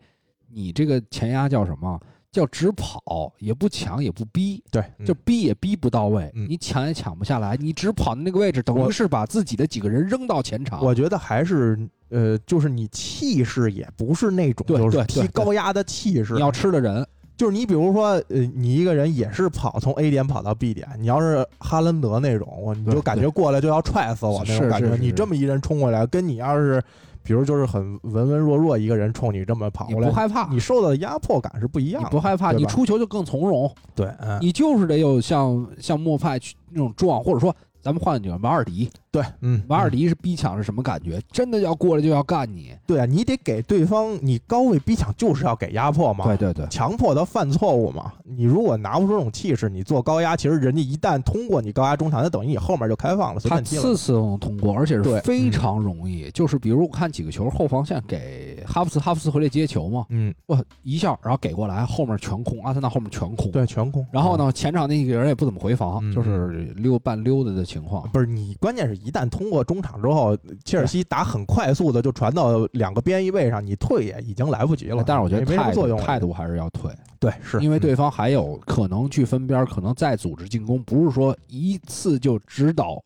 [0.51, 2.01] 你这个前压叫什么？
[2.39, 10.85] 叫只跑，也不抢也不逼，对，就逼也逼不到位，嗯你抢也抢不下来，你只跑的那个位置，等于我是把自己的几个人扔到前场。
[10.85, 11.79] 我觉得还是
[12.11, 24.87] 呃，就是你气势也不是那种对就是踢对对高压的气势，你要吃的人，就是你比如说呃，你一个人也是跑从 A 点跑到 B 点，你要是哈兰德那种，我你对就感觉过来就要踹死我那种感觉。
[24.87, 26.83] 是是是你这么一人冲过来，跟你要是
[27.29, 32.09] 比如就是很文文弱弱一个人冲你这么跑你过来，不害怕，你受到的压迫感是不一样的。
[32.09, 33.71] 你不害怕，你出球就更从容。
[33.95, 38.91] 对，嗯，你就是得有像像莫派去那种撞，或者说咱们换几个马尔迪，
[39.21, 41.21] 对，嗯，瓦尔迪是逼抢是什么感觉？
[41.33, 42.73] 真的要过来就要干你。
[42.87, 48.13] 对啊，你得给对方，你高位逼抢就是要给压迫嘛，对对对，强迫他犯错误嘛。
[48.25, 53.83] 你如果拿不出这种气势，你做高压，其实人家一旦通过你高压中场，那等于你后面就开放了，随他便踢了。
[53.83, 56.31] 次次都能通过，而且是非常容易。
[56.31, 63.51] 就是比如我看几个球，后防线给哈弗斯，哈弗斯回来接球嘛，嗯，哇，一下然后给过来，后面全空，阿森纳后面全空。
[63.51, 64.07] 对，全空。
[64.13, 68.11] 然后呢，前场那几个人也不怎么回防，嗯就是溜半溜达的情况嗯？。
[68.13, 75.03] 不是你，关键是一旦通过中场之后，切尔西打很快速的就传到两个边翼位上，你退也已经来不及了。
[75.07, 75.99] 但是我觉得没没什么态度作用。
[75.99, 83.03] 态度还是要退，对是因为对方还有可能去分边，可能再组织进攻，不是说一次就直捣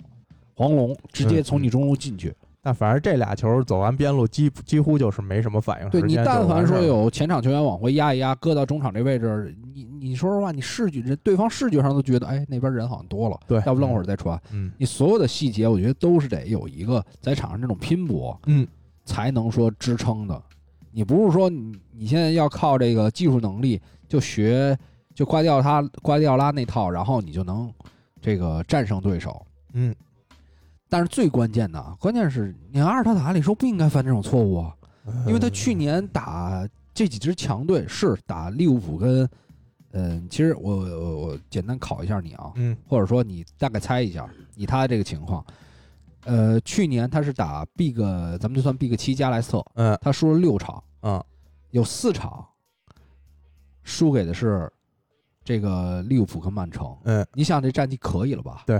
[0.55, 2.34] 黄龙，直接从你中路进去。
[2.64, 14.40] 但反正这俩球走完边路，几几乎就是没什么反应对你但凡说有前场球员往回压一压，搁到中场这位置，你你说实话，你视觉人对方视觉上都觉得，哎，那边人好像多了，对，要不愣会儿再传。
[14.52, 18.64] 嗯你所有的细节，我觉得都是得有一个在场上这种拼搏，嗯
[19.04, 20.40] 才能说支撑的。
[20.92, 24.78] 你不是说你你现在要靠这个技术能力就学
[25.14, 27.72] 就瓜迪奥他瓜迪奥拉那套，然后你就能
[28.20, 29.44] 这个战胜对手。
[29.72, 29.92] 嗯
[30.93, 34.76] 但是最关键的啊，关键是你阿尔特塔按理说不应该犯这种错误啊，
[35.07, 39.26] 嗯，因为他去年打这几支强队是打利物浦跟，
[39.93, 42.76] 嗯，其实我我我简单考一下你啊，嗯。
[42.86, 45.43] 或者说你大概猜一下，以他这个情况，
[46.24, 47.95] 呃，去年他是打 Big，
[48.38, 49.99] 咱们就算 Big 七加莱斯特，嗯。
[50.03, 51.24] 他输了六场，嗯。
[51.70, 52.47] 有四场
[53.82, 54.70] 输给的是
[55.43, 56.95] 这个利物浦跟曼城。
[57.05, 58.64] 嗯，你想这战绩可以了吧？
[58.66, 58.78] 对，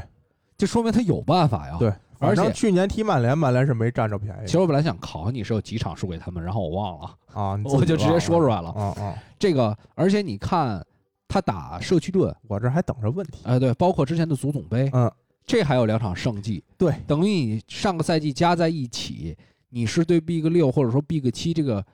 [0.57, 1.77] 这说明他有办法呀。
[1.79, 1.89] 对，
[2.19, 8.71] 而且反正去年踢曼联，曼联是没占着便宜其实我本来想考考你是有几场输给他们，然后我忘了，啊， 我就直接说出来了。
[8.71, 9.15] 啊啊！
[9.39, 10.85] 这个，而且你看
[11.27, 13.41] 他打社区盾，我这还等着问题。
[13.45, 15.11] 哎，对，包括之前的足总杯，嗯，
[15.45, 19.37] 这还有两场胜绩，对，等于你上个赛季加在一起，
[19.71, 21.85] 你是对 Big 六或者说 Big 七这个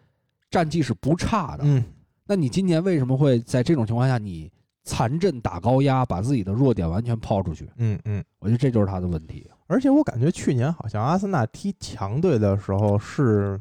[0.50, 1.64] 战绩是不差的。
[1.64, 1.82] 嗯
[2.30, 4.52] 那你今年为什么会在这种情况下你
[4.89, 7.70] 残阵打高压，把自己的弱点完全抛出去？
[7.76, 8.24] 嗯嗯。
[8.39, 9.47] 我觉得这就是他的问题。
[9.66, 13.61] 而且我感觉去年好像阿森纳踢强队的时候是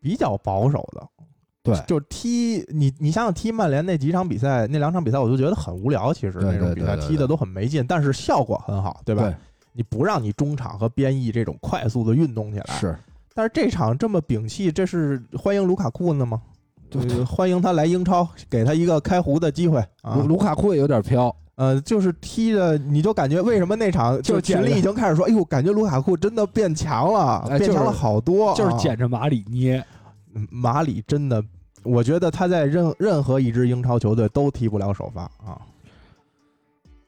[0.00, 1.08] 比较保守的，
[1.62, 9.22] 对就踢你你想想踢曼联那几场比赛，那两场比赛我就觉得很无聊，其实那种比赛踢的都很没劲，但是效果很好，对吧？
[9.22, 9.34] 对
[9.72, 12.98] 你不让你中场和边翼这种快速的运动起来，是，
[13.32, 16.42] 但是这场这么摒弃，这是欢迎卢卡库呢吗？
[17.26, 20.36] 欢迎他来英超，给他一个开胡的机会啊卢！
[20.36, 29.84] 卡库也有点飘，呃，就是踢的，你就感觉为什么那场就就是群里已经开始说，哎呦，感觉卢卡库真的变强了，哎变强了好多，就是啊捡着马里捏。
[30.34, 31.44] 嗯马里真的，
[31.82, 35.60] 我觉得他在任任何一支英超球队都踢不了首发啊，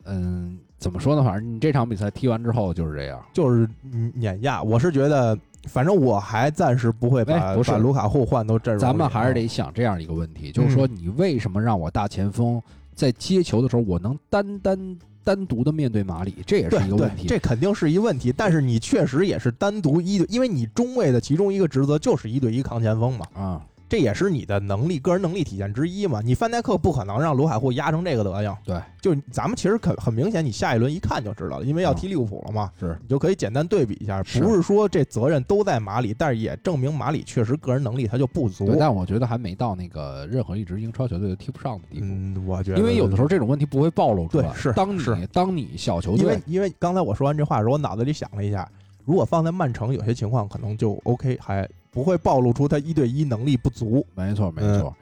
[0.04, 1.24] 嗯，怎么说呢？
[1.24, 3.18] 反正你这场比赛踢完之后就是这样。
[3.32, 4.62] 就是嗯碾压。
[4.62, 8.80] 我是觉得，反正我还暂时不会把、把卢卡库换到阵容。
[8.80, 12.62] 咱们还是啊得想这样一个问题，就是说你为什么让我大前锋
[12.94, 17.26] 在接球的时候，我能单单单独的面对马里，这也是一个问，题。
[17.26, 18.32] 这肯定是一问题。
[18.36, 23.62] 但是你确实也是单独一对，因为你中卫的其中一个职责就是一对一扛前锋嘛，啊，
[23.94, 26.20] 这也是你的能力、个人能力体现之一嘛。
[26.20, 28.56] 你范戴克不可能让卢卡库压成这个德行。
[28.64, 34.20] 对，就咱们其实很很明显，你下一轮一看就知道了，因为要踢利物浦了嘛，是你就可以简单对比一下。
[34.24, 38.76] 不是说这责任都在马里，但是也证明马里确实个人能力他就不足对，。
[38.80, 42.06] 但我觉得还没到那个任何一支英超球队都踢不上的地步。
[42.08, 44.48] 嗯，我觉得，因为有的时候这种问题不会暴露出来。
[44.48, 48.68] 对是当是你当你小球队，因为因为刚才我说完这话的时候，我脑子里想了一下，
[49.04, 54.04] 如果放在曼城，有些情况可能就 OK，还不会暴露出他一对一能力不足。
[54.14, 54.94] 没错没嗯错。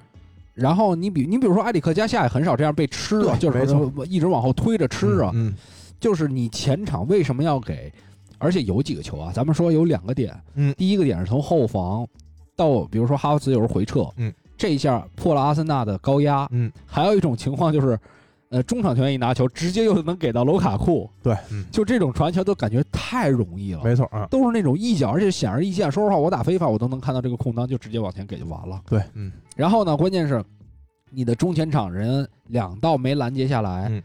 [0.55, 5.31] 然后你比你比如说埃里克加夏也很少这样被吃啊，对就是一直往后推着吃啊。
[5.35, 5.55] 嗯
[5.99, 7.91] 就是你前场为什么要给？
[8.39, 10.37] 而且有几个球啊，咱们说有两个点。
[10.55, 12.07] 嗯第一个点是从后防
[12.55, 16.47] 到，比如说哈弗茨有时候回撤，嗯，这一下破了阿森纳的高压。
[16.51, 17.99] 嗯，还有一种情况就是，
[18.53, 23.81] 呃，中场球员一拿球，直接又能给到卢卡库，对，嗯，就这种传球都感觉太容易了。
[23.83, 25.91] 没错啊，都是那种一脚，而且显而易见。
[25.91, 28.79] 说实话，我打非法我都能看到这个空当，就直接往前给就完了。
[28.87, 30.45] 对，嗯然后呢，关键是
[31.11, 34.03] 你的中前场人两道没拦截下来，嗯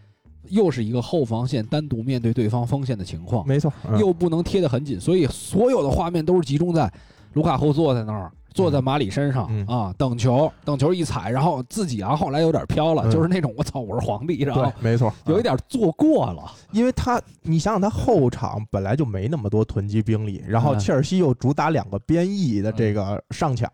[0.47, 6.89] 又是一个后防线单独面对对方锋线的情况，没错，嗯又不能贴得很紧，所以所有的画面都是集中在
[7.33, 8.31] 卢卡库坐在那儿。
[8.58, 16.51] 坐在马里身上、嗯啊，等球，等球一踩，然后自己啊，后来有点飘了，嗯就是那种我操，我是皇帝，然后对，没错，有一嗯点做过了。
[16.72, 23.70] 因为他，你想想，他后场本来就没那么多囤积兵力，然后嗯切尔西又主打两个边翼的这个上抢，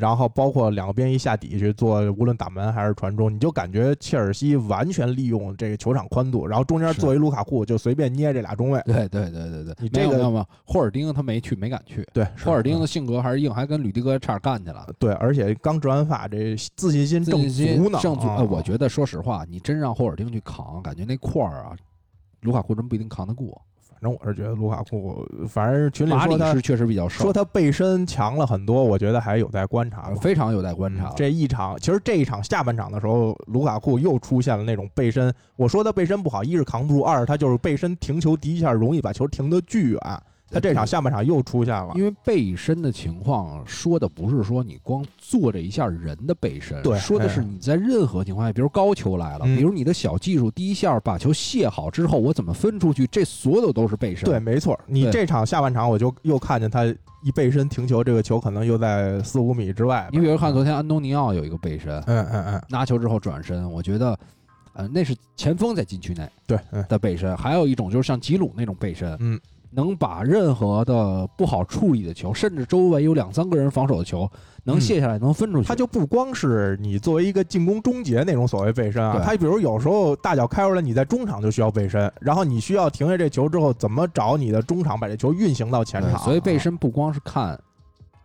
[0.00, 8.80] 然后包括两个边翼下底去做，无论打门还是传中，你就感觉切尔西完全利用这个球场宽度，然后中间是做一卢卡库，就随便捏这俩中卫。
[8.84, 12.04] 对对对对对，你这个霍尔丁他没去，没敢去。
[12.12, 14.88] 对，霍尔丁的性格还是硬，还跟吕迪哥差点干起来了。
[14.98, 17.98] 对，而且刚植完发，这自信心正足呢。
[18.00, 18.26] 正足。
[18.50, 21.76] 我觉得说实话，你真让霍尔丁去扛，感觉那块儿啊，
[22.40, 23.60] 卢卡库真不一定扛得过。
[23.80, 30.12] 反正我是觉得卢卡库，反正群里马说他是确实比较瘦说，他背身强了很多，我觉得还有待观察。
[30.16, 31.08] 非常有待观察。
[31.08, 35.32] 嗯这一场，其实这一场下半场的时候，卢卡库又出现了那种背身。
[35.56, 40.00] 我说他背身不好，一是扛不住，二是他就是背身停球第一下容易把球停得巨远。
[40.54, 54.24] 他这场下半场又出现了，因为背身的情况说的不是说你光做这一下人的背身，对说的是哎你在任何情况下，比如高球来了，嗯比如你的小技术第一下把球卸好之后，我怎么分出去，这所有都是背身。
[54.24, 54.78] 对，没错。
[54.86, 56.84] 你这场下半场我就又看见他
[57.22, 60.08] 一背身停球，这个球可能又在四五米之外。
[60.12, 64.18] 你比如看昨天安东尼奥有一个背身，嗯嗯嗯，拿球之后转身，我觉得，
[64.74, 69.40] 呃，那是前锋在禁区内对，嗯的背身，还有一种就是像吉鲁那种背身，嗯，
[69.74, 74.30] 能把任何的不好处理的球，甚至周围有两三个人防守的球，
[74.64, 75.66] 能嗯卸下来，能分出去。
[75.66, 86.18] 他就不光是你作为一个进攻终结那种所谓背身啊，他比如有时候大脚开出来，你在中场就需要背身，然后你需要停下这球之后，怎么找你的中场把这球运行到前场？
[86.18, 87.58] 所以背身不光是看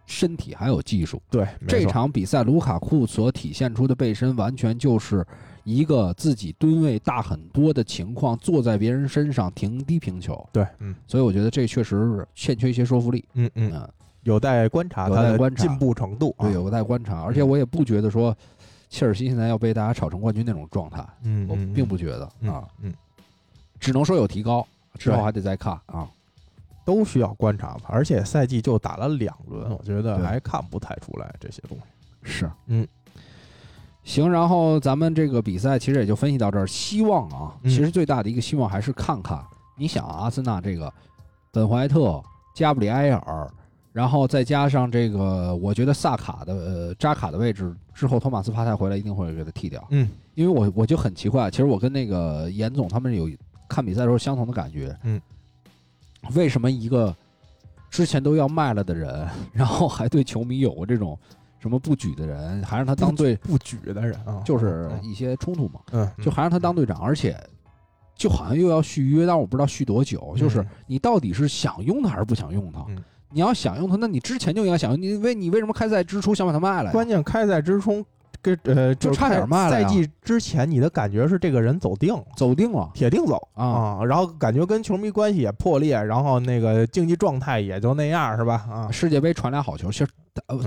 [0.06, 1.22] 身体，还有技术。
[1.30, 5.26] 对这场比赛，卢卡库所体现出的背身，完全就是
[5.64, 10.48] 一个自己吨位大很多的情况，坐在别人身上停低平球。
[10.52, 13.24] 对，嗯所以我觉得这确实是欠缺一些说服力。
[13.34, 13.90] 嗯嗯，嗯，
[14.24, 16.48] 有待观察有待观察进步程度啊。
[16.48, 17.22] 对，有待观察。
[17.22, 18.36] 而且我也不觉得说
[18.90, 22.94] 切尔西现在要被大家炒成冠军那种状态，我嗯我并不觉得嗯啊，嗯，
[23.80, 26.10] 只能说有提高，之后还得再看啊。
[26.86, 27.84] 都需要观察吧。
[27.90, 31.84] 而且赛季就打了两轮，我觉得还看不太出来这些东西。
[32.24, 32.88] 是，嗯，
[34.10, 36.66] 行，然后咱们这个比赛其实也就分析到这儿。
[36.66, 39.40] 希望啊，嗯其实最大的一个希望还是看看，
[39.78, 40.92] 你想啊阿森纳这个
[41.52, 42.20] 本怀特、
[42.56, 43.48] 加布里埃尔，
[43.94, 53.30] 然后再加上这个，我觉得萨卡的呃扎卡的位置之后，托马斯帕泰回来一定会给他替掉，嗯因为我我就很奇怪，其实我跟那个严总他们有
[53.68, 55.22] 看比赛的时候相同的感觉，嗯，
[56.34, 57.16] 为什么一个
[57.92, 61.16] 之前都要卖了的人，然后还对球迷有过这种
[61.60, 67.38] 什么不举的人，还让他当队，不举的人啊，就是一些冲突嘛，嗯，嗯就还让他当队长，而且
[68.16, 70.34] 就好像又要续约，但我不知道续多久。
[70.38, 72.86] 就是嗯你到底是想用他还是不想用他？
[72.90, 76.92] 嗯你要想用他，那你之前就应该想用，你为你为什么开赛之初想把他卖了呀？
[76.92, 78.04] 关键开赛之中
[78.42, 82.24] 跟呃就差点开卖了赛季之前，你的感觉是这个人走定了。
[82.36, 88.66] 走定了，铁定走啊啊，然后感觉跟球迷关系也破裂，然后那个竞技状态也就那样，是吧？
[88.70, 90.08] 啊，世界杯传俩好球，其实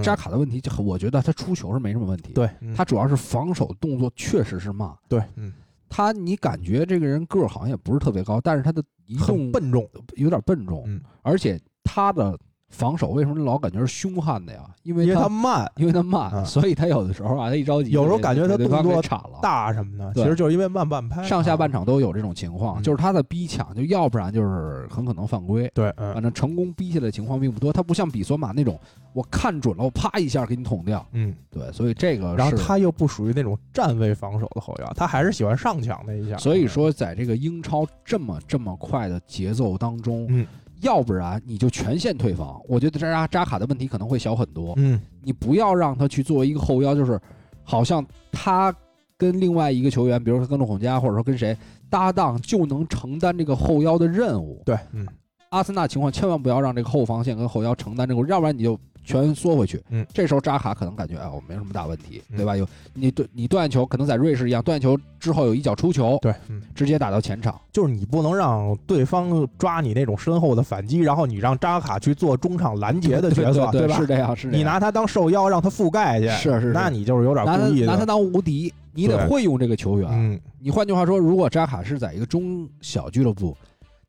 [0.03, 4.91] 扎卡的问题就很，我觉得他出球是没什么问题，对，嗯他主要是防守动作确实是慢。
[5.09, 5.53] 对，嗯，
[5.89, 12.39] 他你感觉这个人个儿好像也不是特别高，但是他的移动笨重，有点笨重，嗯，而且他的
[12.73, 14.65] 防守为什么老感觉是凶悍的呀？
[14.83, 19.39] 因为因为他他慢因为他慢，嗯所以他有的时候啊，他一着急，有时候感觉他动作了。
[19.41, 27.73] 大什么的，其实就是因为慢半拍，上下半啊场都有这种情况，嗯就是他的逼抢，就要不然就是很可能犯规，对，嗯反正成功逼下来的情况并不多。
[27.73, 28.79] 他不像比索马那种，
[29.13, 31.07] 我看准了，我啪一下给你捅掉。
[31.13, 40.47] 嗯，对，所以这个然后是他又不属于那种站位防守的后腰，他还是喜欢上抢那一下，所以说，在这个英超这么这么快的节奏当中，嗯
[40.83, 42.61] 要不然你就全线退防。
[42.69, 44.75] 我觉得扎扎扎卡的问题可能会小很多。
[44.77, 47.19] 嗯，你不要让他去作为一个后腰，就是
[47.65, 48.73] 好像他
[49.17, 51.57] 跟另外一个球员，比如说跟陆孔加或者说跟谁
[51.89, 54.63] 搭档，就能承担这个后腰的任务。
[54.65, 55.07] 对，嗯
[55.51, 59.83] 阿森纳情况千万不要让这个后防线跟后腰承担这个，要不然你就全缩回去。
[59.91, 62.57] 嗯，这时候扎卡可能感觉哎，我没什么大问题，嗯对吧？
[62.57, 67.61] 有你对你断球，可能在瑞士一样，断球之后有一脚出球，对，嗯，直接打到前场。
[67.73, 73.73] 就是你不能让对方抓你那种身后的反击，然后你让扎卡去做中场拦截的角色，吧？
[73.73, 77.87] 对是这样，是这样你拿他当受腰，让他覆盖去，是是是那你就是有点拿他故意的。
[77.87, 80.09] 拿他当无敌，你得会用这个球员。
[80.13, 83.57] 嗯，你换句话说，如果扎卡是在一个中小俱乐部，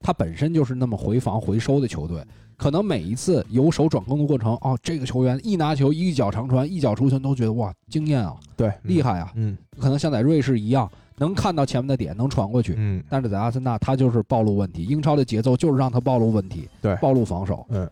[0.04, 2.24] 他本身就是那么回防回收的球队，
[2.58, 9.32] 可能每一次由守转攻的过程，哦，这个球员一拿球一脚长传，一脚出球，都觉得哇惊艳啊，对，厉害啊！
[9.36, 10.88] 嗯可能像在瑞士一样，
[11.18, 12.76] 能看到前面的点，能传过去。
[12.78, 14.84] 嗯但是在阿森纳，他就是暴露问题。
[14.84, 17.66] 英超的节奏就是让他暴露问题，对暴露防守。
[17.70, 17.90] 嗯，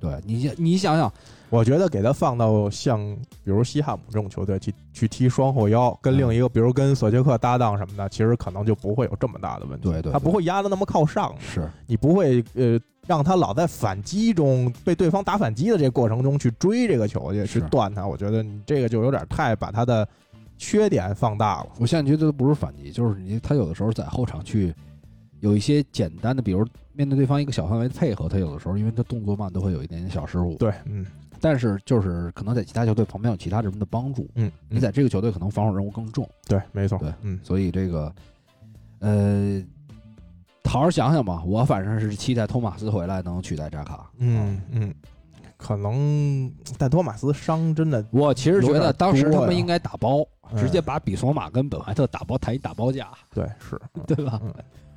[0.00, 1.12] 对你，你想想，
[1.52, 2.98] 我觉得给他放到像
[3.44, 9.84] 比如西汉姆这种球队去去踢双后腰，跟嗯另一个比如跟索切克搭档什么的，其实可能就不会有这么大的问题。
[9.90, 18.06] 对对对他不会压的那么靠上，是你不会呃让他老在反击中被对方打反击的这个过程中去追这个球去去断他。
[18.06, 20.08] 我觉得你这个就有点太把他的
[20.56, 21.68] 缺点放大了。
[21.78, 24.74] 我现在觉得都不是反击，就是你他有的时候在后场去
[25.40, 31.04] 有一些简单的，比如面对对方一个小范围的配合，他有的时候因为他动作慢，都会有一点点小失误。，对，嗯
[31.42, 38.14] 但是就是可能在其他球队旁边有其他人的帮助，嗯，你在这个球队可能防守任务更重，对，没错，对嗯所以这个
[39.00, 39.60] 呃，
[40.64, 41.42] 好好想想吧。
[41.44, 44.08] 我反正是期待托马斯回来能取代扎卡。
[44.18, 44.94] 嗯嗯，
[45.56, 50.20] 可能但托马斯伤真的我其实觉得当时他们应该打包，
[50.52, 54.40] 嗯直接把比索马跟本怀特打包抬一打包价，对是，对吧？
[54.44, 54.54] 嗯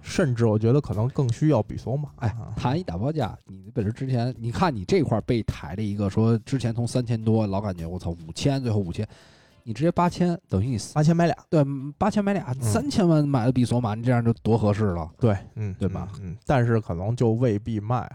[0.07, 2.09] 甚至我觉得可能更需要比索马。
[2.17, 9.05] 哎，谈一打包价，你本身之前你看你这块被抬了一个，说之前从三千多老感觉我操五千，最后五千，
[9.63, 11.65] 你直接八千，等于你八千买俩，对
[11.97, 15.09] 八千买俩，三千万买的比索马，你这样就多合适了。
[15.19, 16.07] 对，嗯，对吧？
[16.21, 18.11] 嗯，但是可能就未必卖了。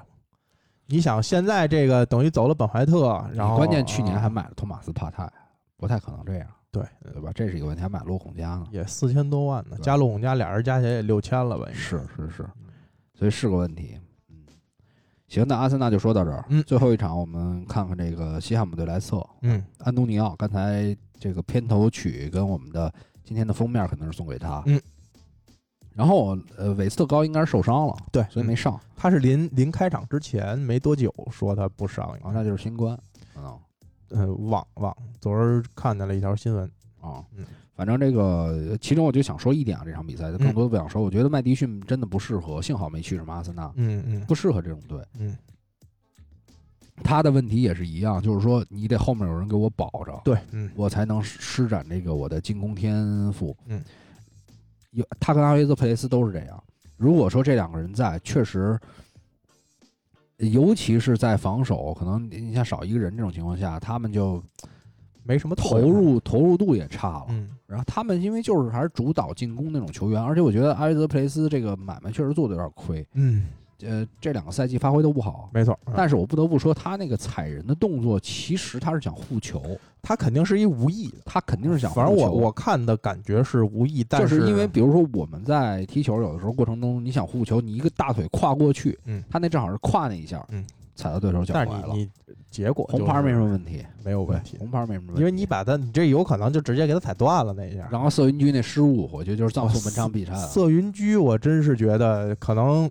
[0.87, 5.29] 你想现在这个等于走了本怀特，然后关键去年还买了托马斯帕泰，
[5.77, 6.49] 不太可能这样。
[6.73, 7.33] 对对吧？
[7.35, 11.67] 这是一个问题，还买洛孔加呢，也四千多万呢，加洛孔加俩人加起来也六千了吧？
[11.73, 12.49] 是是是，
[13.15, 13.99] 所以是个问题。
[14.29, 14.37] 嗯，
[15.27, 16.45] 行，那阿森纳就说到这儿。
[16.49, 19.27] 嗯，最后一场我们看看这个西汉姆队莱斯特。
[19.43, 22.93] 嗯，安东尼奥刚才这个片头曲跟我们的
[23.25, 24.63] 今天的封面可能是送给他。
[24.67, 24.81] 嗯，
[25.93, 28.79] 然后呃，韦斯特高应该是受伤了，对，所以没上。
[28.95, 32.97] 他是临临开场之前没多久说他不上，那就是新冠。
[34.11, 36.65] 呃，网网昨儿看见了一条新闻
[37.01, 37.45] 啊，嗯，
[37.75, 45.37] 反正这个其中我就想说一点啊，这场比赛更多的不想说，我觉得麦迪逊真的不适合，幸好没去什么阿森纳，嗯嗯，不适合这种队，嗯，
[47.03, 53.83] 他的问题也是一样，就是说你得后面有人给我保着，对，嗯，我才能施展这个我的进攻天赋，嗯，
[54.91, 56.63] 有他跟阿维泽佩雷斯都是这样，
[56.97, 58.79] 如果说这两个人在，确实。
[60.41, 64.43] 尤其是在防守，可能你像少一个人这种情况下，他们就
[65.23, 67.27] 没什么投入，投入度也差了。
[67.29, 73.07] 嗯，然后他们因为就是还是主导进攻那种球员，而且我觉得阿维泽佩雷斯这个买卖确实做的有点亏。
[73.15, 73.49] 嗯，
[73.83, 75.79] 呃，这两个赛季发挥都不好，没错。
[75.95, 79.63] 但是我不得不说，他那个踩人的动作，其实他是想护球，
[80.03, 81.93] 他肯定是一无意的，他肯定是想。
[81.93, 90.65] 反正我我看的感觉是无意，但是因为比如说我们在踢球，有的时候过程中你想护球，你一个大腿跨过去，嗯，他那正好是跨那一下，嗯。
[90.97, 92.07] 踩到对手脚踝了，你
[92.51, 97.89] 结果红牌没什么问题，没有问题，红牌没什么问题，因为你把他，你这有可能就直接给他踩断了那一下。
[97.91, 100.47] 然后色云居那失误，我觉得就是葬送本场比赛了。
[100.47, 102.91] 瑟云居，我真是觉得可能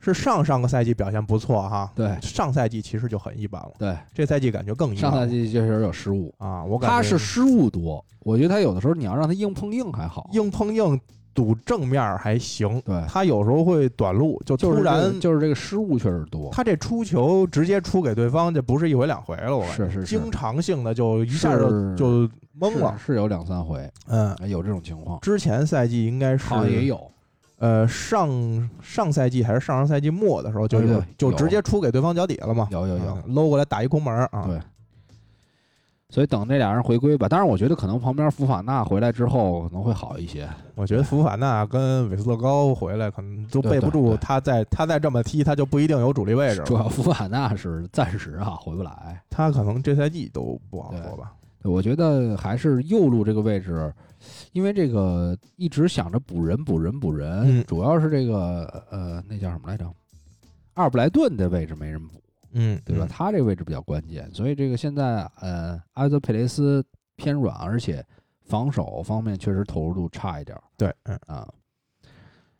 [0.00, 5.10] 是上上个赛季表现不错哈，对，上赛季其实就很一般了，对，这赛季感觉更一般。
[5.10, 11.00] 上赛季确实有失误啊，我感觉他是失误多，我觉得他有的时候你要让他硬碰硬还好，硬碰硬。
[11.32, 13.04] 堵正面还行，对。
[13.06, 16.50] 他有时候会短路，就突然就是这个失误确实多。
[16.50, 19.88] 他这出球直接出给对方，这不是一回两回了，我感觉。
[19.88, 22.06] 是是经常性的就一下就就
[22.58, 25.20] 懵了，是有两三回，嗯，有这种情况。
[25.20, 27.08] 之前赛季应该是也有，
[27.60, 28.28] 呃，上
[28.82, 34.58] 上赛季还是上上赛季末的时候就有，就直接出给对方脚底了嘛，有有有，搂过来打一空门啊，对。
[36.08, 40.48] 所以等这俩人回归吧，当然我觉得可能旁边福法纳回来之后可能会好一些。
[40.74, 46.62] 我觉得福法纳跟韦斯特高回来可能都备不住，他在他再这么踢，他就不一定有主力位置。
[46.64, 51.32] 主要福法纳是暂时啊回不来，他可能这赛季都不好说吧。
[51.62, 53.92] 我觉得还是右路这个位置，
[54.52, 59.84] 因为这个一直想着补人补人补人，主要是这个呃那叫什么来着？
[60.74, 62.22] 阿尔布莱顿的位置没人补。
[62.52, 63.06] 嗯，对吧？
[63.08, 66.84] 他这个位置比较关键，所以这个现在呃，阿泽佩雷斯
[67.14, 68.04] 偏软，而且
[68.42, 70.58] 防守方面确实投入度差一点。
[70.76, 71.48] 对，嗯啊，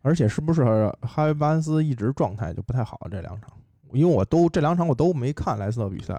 [0.03, 0.64] 而且是不是
[1.03, 3.01] 哈维巴恩斯一直状态就不太好？
[3.11, 3.51] 这两场，
[3.93, 6.14] 因为我都这两场我都没看莱斯特比赛，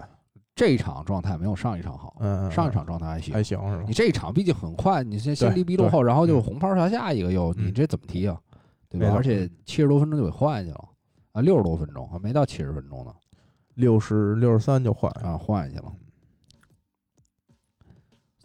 [0.56, 2.18] 这一场状态没有上一场好。
[2.20, 3.84] 嗯，上一场状态还行，还行是吧？
[3.88, 8.40] 你这一场毕竟很快，你先先离逼落后，然后就红牌下下一个又，你这怎么踢啊？
[8.90, 9.14] 对吧？
[9.16, 10.90] 而且七十多分钟就给换下去了
[11.32, 13.14] 啊，六十多分钟还没到七十分钟呢。
[13.76, 15.94] 六十六十三就换啊，换下去了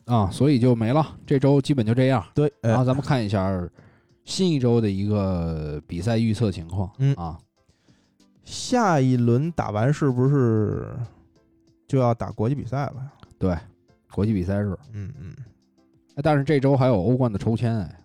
[0.04, 1.18] 啊，所以就没了。
[1.26, 2.24] 这周基本就这样。
[2.32, 3.68] 对，然后咱们看一下
[4.24, 6.88] 新一周的一个比赛预测情况。
[6.98, 7.36] 嗯啊，
[8.44, 10.96] 下一轮打完是不是
[11.86, 13.12] 就要打国际比赛了？
[13.38, 13.56] 对，
[14.12, 14.76] 国际比赛日。
[14.92, 15.34] 嗯嗯。
[16.16, 17.98] 哎，但是这周还有欧冠的抽签哎。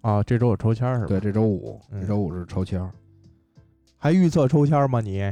[0.00, 1.06] 啊，这周有抽签是吧？
[1.06, 2.90] 对，这周五，这周五是抽签。
[3.96, 5.00] 还预测抽签吗？
[5.00, 5.22] 你？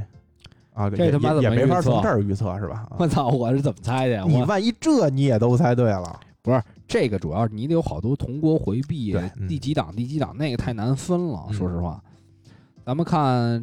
[0.72, 2.88] 啊，这他妈也没法从这儿预测是吧？
[2.98, 4.24] 我操，我是怎么猜的呀？
[4.26, 6.20] 你万一这你也都猜对了？
[6.40, 11.52] 不是这个，主要是你得有好多同国回避，嗯、第几档第几档，那个太难分了。
[11.52, 12.02] 说实话，
[12.86, 13.62] 咱们看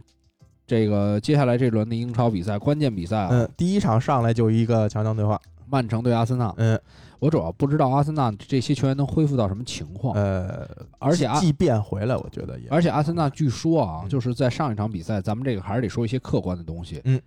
[0.67, 6.79] 这个接下来这轮的英超比赛，关键比赛啊，嗯，第一场上来就一个强强对话，曼城对阿森纳，嗯。
[7.19, 10.13] 我主要不知道阿森纳这些球员能恢复到什么情况。
[10.13, 12.69] 呃，而且即便回来，我觉得也。
[12.69, 17.01] 而且阿森纳据说啊，就是在上一场比赛，咱们这个还是得说一些客观的东西。
[17.05, 17.19] 嗯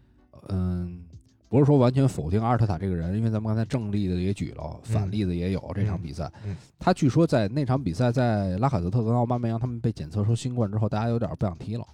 [0.47, 1.03] 嗯，
[1.49, 5.61] 不是说完全否定阿尔特塔这个人，因为咱们刚才正例子也举了，反例子也有。
[5.74, 6.30] 这场比赛，
[6.78, 11.84] 他据说在那场比赛，在拉卡泽特跟奥巴梅扬他们被检测出新冠之后，大家有点不想踢了。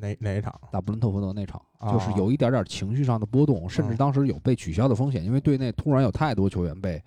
[0.00, 0.58] 哪哪一场？
[0.72, 1.60] 打布伦特福德那场，
[1.92, 7.02] 就是有一点点情绪上的波动，甚至当时有被取消的风险，因为队内突然有太多球员被。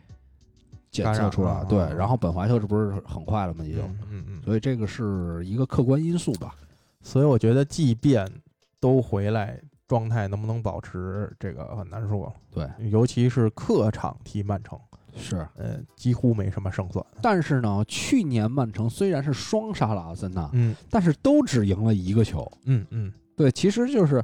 [0.92, 3.66] 检测出来，对，然后本怀特这不是很快了吗？
[3.66, 6.54] 已经，嗯嗯，所以这个是一个客观因素吧。
[7.02, 8.32] 所以我觉得，即便
[8.80, 12.34] 都回来，状态能不能保持，这个很难说了。
[12.52, 14.80] 对，尤其是客场踢曼城，
[15.16, 15.48] 是。
[15.56, 17.06] 呃，几乎没什么胜算。
[17.22, 22.50] 但是呢，去年曼城虽然是双杀了阿森纳，嗯但是都只赢了一个球。
[22.66, 24.24] 嗯嗯，对，其实就是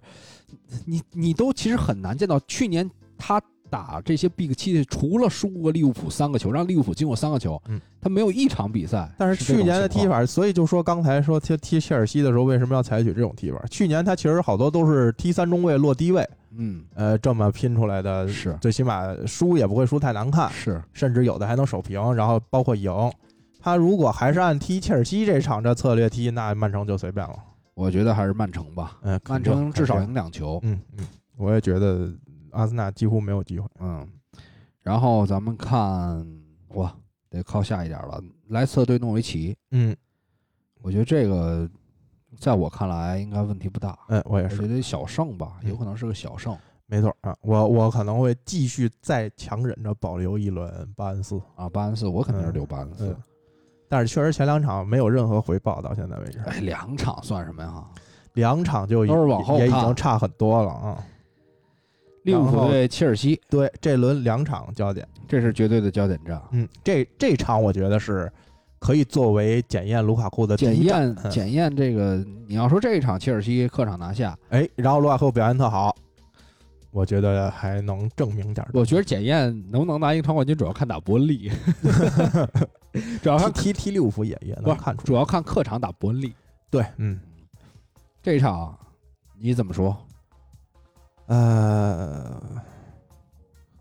[0.85, 9.09] 你你都其实很难见到去年他打这些 Big 七，除了输过利物浦三个球，让利物浦进过三个球，嗯，他没有一场比赛。
[9.17, 13.61] 但是去年的踢法，所以就说刚才说踢踢切尔西的时候，为什么要采取这种踢法？
[13.69, 16.27] 去年他其实好多都是踢三中卫落低位，
[16.57, 22.91] 嗯，呃，这么拼出来的，是最起码输也不会输太难看，是，甚至有的还能守平，然后包括赢。
[23.61, 27.35] 他如果还是按踢切尔西这场这策略踢，那曼城就随便了。
[27.73, 30.59] 我觉得还是曼城吧，嗯，曼城至少赢两球。
[30.63, 31.05] 嗯嗯，
[31.37, 32.09] 我也觉得
[32.51, 33.67] 阿森纳几乎没有机会。
[33.79, 34.07] 嗯，
[34.81, 36.25] 然后咱们看，
[36.69, 36.95] 哇，
[37.29, 38.21] 得靠下一点了。
[38.47, 39.95] 莱斯特对诺维奇，嗯
[40.81, 41.69] 我觉得这个
[42.37, 43.97] 在我看来应该问题不大。
[44.07, 47.35] 嗯，我也是我觉，得小胜吧，嗯有可能是个小胜没错啊。
[47.41, 51.69] 我我可能会继续再强忍着保留一轮巴恩斯，啊。
[51.69, 53.23] 巴恩斯，我肯定是留巴恩斯嗯。
[53.87, 57.83] 但是确实前两场没有任何回报，到现在为止，哎，两场算什么呀？
[58.33, 61.03] 两场就已都是往后也已经差很多了啊。
[62.29, 66.41] 利物浦对切尔西，对，这轮两场焦点，这是绝对的焦点战。
[66.51, 68.31] 嗯，这这场我觉得是
[68.79, 75.95] 可以作为检验卢卡库的检验嗯检验这个，你要说这一场切尔西客场拿下，哎，然后卢卡库表现特好，
[76.91, 78.69] 我觉得还能证明点儿。
[78.73, 81.51] 我觉得检验能不能拿英超冠军，主要看打伯恩利，
[83.21, 85.03] 主要看踢踢踢利物浦也也能看出。
[85.03, 86.33] 主要看客场打伯恩利。
[86.71, 87.19] 对，嗯，
[88.21, 88.77] 这一场
[89.39, 89.95] 你怎么说？
[91.29, 92.41] 呃，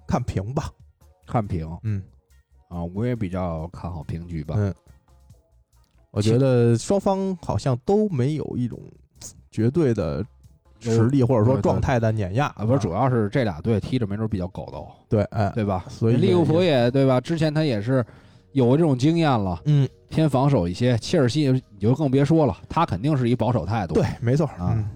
[0.07, 0.71] 看平吧，
[1.27, 2.03] 看平嗯
[2.69, 4.55] 啊，我也比较看好平局吧。
[4.59, 4.75] 嗯，
[6.11, 8.79] 我觉得双方好像都没有一种
[9.51, 10.23] 绝对的
[10.79, 15.87] 实力或者说状态的碾压啊，不是，主要是这俩队踢着没准比较狗斗，对，哎，对吧？
[15.89, 17.19] 所以利物浦也也对吧？
[17.19, 18.05] 之前他也是
[18.53, 20.99] 有这种经验了，嗯，偏防守一些。
[20.99, 23.95] 切尔西你就更别说了，他肯定是一保守态度。
[23.95, 24.89] 对，没错啊嗯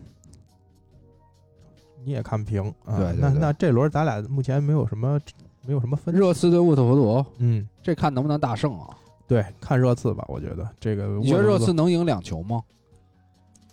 [2.04, 2.96] 你也看平啊？
[2.96, 5.18] 对对对那那这轮咱俩目前没有什么
[5.66, 8.88] 没有什么分，热刺对沃特福德，嗯，这看能不能大胜啊？
[9.28, 12.62] 对，看热刺吧，我觉得这个你觉得热刺能赢两球吗？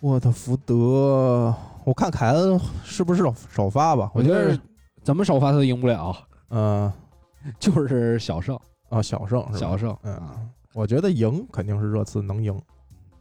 [0.02, 1.54] 沃特福德，
[1.84, 4.10] 我看凯恩是不是首首发吧？
[4.14, 4.60] 我觉得得
[5.02, 6.16] 怎么首发他都赢不了，
[6.50, 6.90] 嗯
[7.58, 8.58] 就是小胜，
[8.88, 9.58] 啊小胜是吧？
[9.58, 9.94] 小胜。
[10.02, 10.40] 嗯啊，
[10.72, 12.58] 我觉得赢肯定是热刺能赢，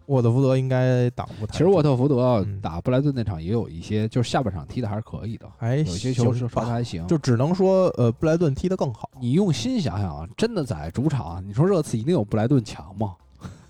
[0.10, 1.46] 沃特福德应该挡不。
[1.48, 7.06] 其实沃特福德嗯打布莱顿那场也有一些，就是下半场踢的还是可以的，还有些球是行吧刷的还行。
[7.08, 9.10] 就只能说呃布莱顿踢得更好。
[9.22, 13.16] 你用心想想啊，真的在主场，你说热刺一定有布莱顿强吗？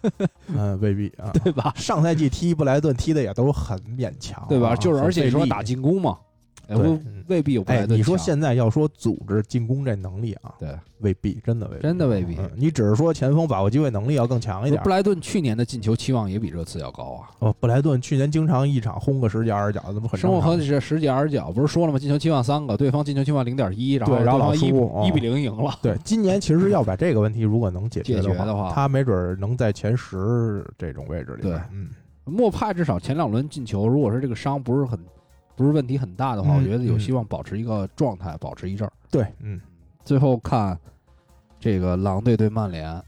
[0.47, 1.29] 嗯，未必啊。
[1.43, 1.73] 对吧？
[1.75, 4.73] 上赛季踢布莱顿踢的也都很勉强啊，对吧？
[4.77, 6.17] 就是而且你说打进攻嘛，
[6.69, 7.97] 也对不嗯未必有布莱哎，顿强。
[7.97, 10.69] 你说现在要说组织进攻这能力啊，对，
[10.99, 14.89] 未必，真的未必，真的未必嗯你只是说前锋把握机会能力要更强一点布。
[14.89, 17.29] 莱顿去年的进球期望也比这次要高啊。
[17.39, 21.99] 哦，布莱顿去年经常一场轰个十几二十脚，那不很生活和这十几二十脚，不是说了吗？
[21.99, 25.73] 进球期望三个，对方进球期望零点一，然后对然后一输哦一比零赢了。
[25.81, 31.53] 对，今年其实要把这个问题如果能解决的话他没准儿能在前十这种位置里边。
[31.53, 31.89] 对嗯，
[32.25, 34.99] 莫派至少前两轮进球，如果说这个伤不是很
[35.59, 38.93] 不是问题很大的话，嗯我觉得有嗯希望保持一个状态，保持一阵儿。
[39.11, 39.59] 对，嗯
[40.05, 40.79] 最后看
[41.59, 43.03] 这个狼队对曼联，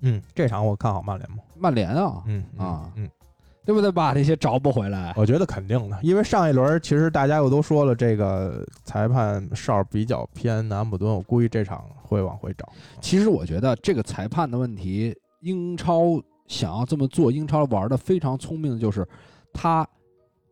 [0.00, 1.36] 嗯，这场我看好曼联吗。
[1.56, 3.08] 曼联啊，嗯嗯啊嗯，
[3.64, 3.92] 对不对？
[3.92, 5.14] 把这些找不回来。
[5.16, 12.68] 我觉得肯定的，因为上一轮其实大家又都说了，这个裁判哨比较偏南安普敦，我估计这场会往回找。
[13.00, 19.06] 其实我觉得这个裁判的问题，英超想要这么做，英超玩的非常聪明的就是，
[19.52, 19.86] 他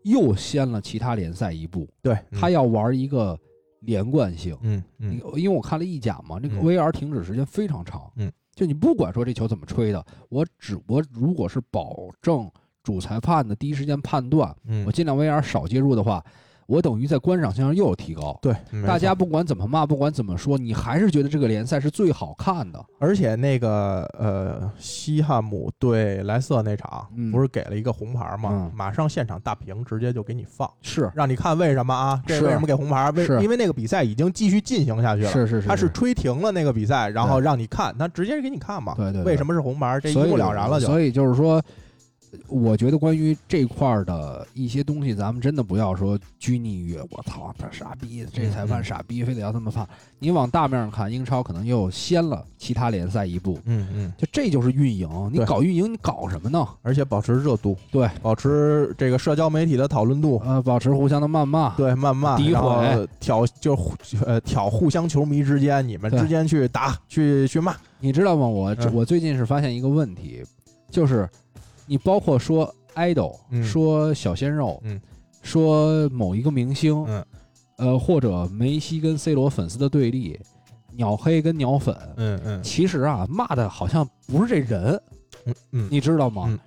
[0.05, 3.39] 又先了其他联赛一步，对，他要玩一个
[3.81, 4.57] 连贯性。
[4.63, 5.21] 嗯嗯。
[5.37, 6.63] 因为我看了意甲嘛，那个嗯。
[6.63, 8.11] VR 停止时间非常长。
[8.17, 12.51] 嗯，就你不管说这球怎么吹的，我只我如果是保证
[12.83, 16.25] 主裁判的第一时间判断，嗯，我尽量 VR 少介入的话，
[16.67, 18.39] 我等于在观赏性上又有提高。
[18.43, 18.55] 对，
[18.87, 22.83] 大家不管怎么骂，不管怎么说，你还是觉得这个联赛是最好看的。
[22.99, 28.51] 而且那个呃，西汉姆对莱斯特那场，嗯不是给了一个红牌吗？
[28.53, 32.23] 嗯马上现场大屏直接就给你放，是让你看为什么啊？
[32.27, 33.11] 这是为什么给红牌？
[33.11, 35.31] 为因为那个比赛已经继续进行下去了。
[35.31, 38.95] 是是是，他是吹停了那个比赛，然后让你看，他直接给你看嘛。
[38.97, 39.99] 对对对为什么是红牌？
[40.01, 40.87] 这一目了然了就。
[40.87, 41.63] 所以就是说，
[42.49, 49.87] 我觉得关于这块儿的一些东西，咱们真的不要说拘泥于我操他傻逼，这裁判傻逼，非得要这么判。
[50.19, 55.09] 你往大面上看，英超可能又先了其他联赛一步，嗯嗯，就这就是运营。
[55.33, 56.67] 你搞运营，你搞什么呢？
[56.83, 63.95] 而且保持热度，对，保持这个社交媒体的讨论度，呃，保持互相的谩骂，对，谩骂，诋毁挑就互
[64.25, 68.47] 呃挑互相球迷之间，你们之间去打去去骂，你知道吗？
[68.47, 70.43] 我、嗯我最近是发现一个问题，
[70.89, 71.29] 就是
[71.87, 73.63] 你包括说 idol，、嗯。
[73.63, 75.01] 说小鲜肉，嗯。
[75.43, 77.25] 说某一个明星，嗯。
[77.77, 80.39] 呃，或者梅西跟 C 罗粉丝的对立，
[80.93, 82.63] 鸟黑跟鸟粉，嗯嗯。
[82.63, 85.01] 其实啊，骂的好像不是这人，
[85.47, 85.89] 嗯嗯。
[85.91, 86.45] 你知道吗？
[86.49, 86.59] 嗯。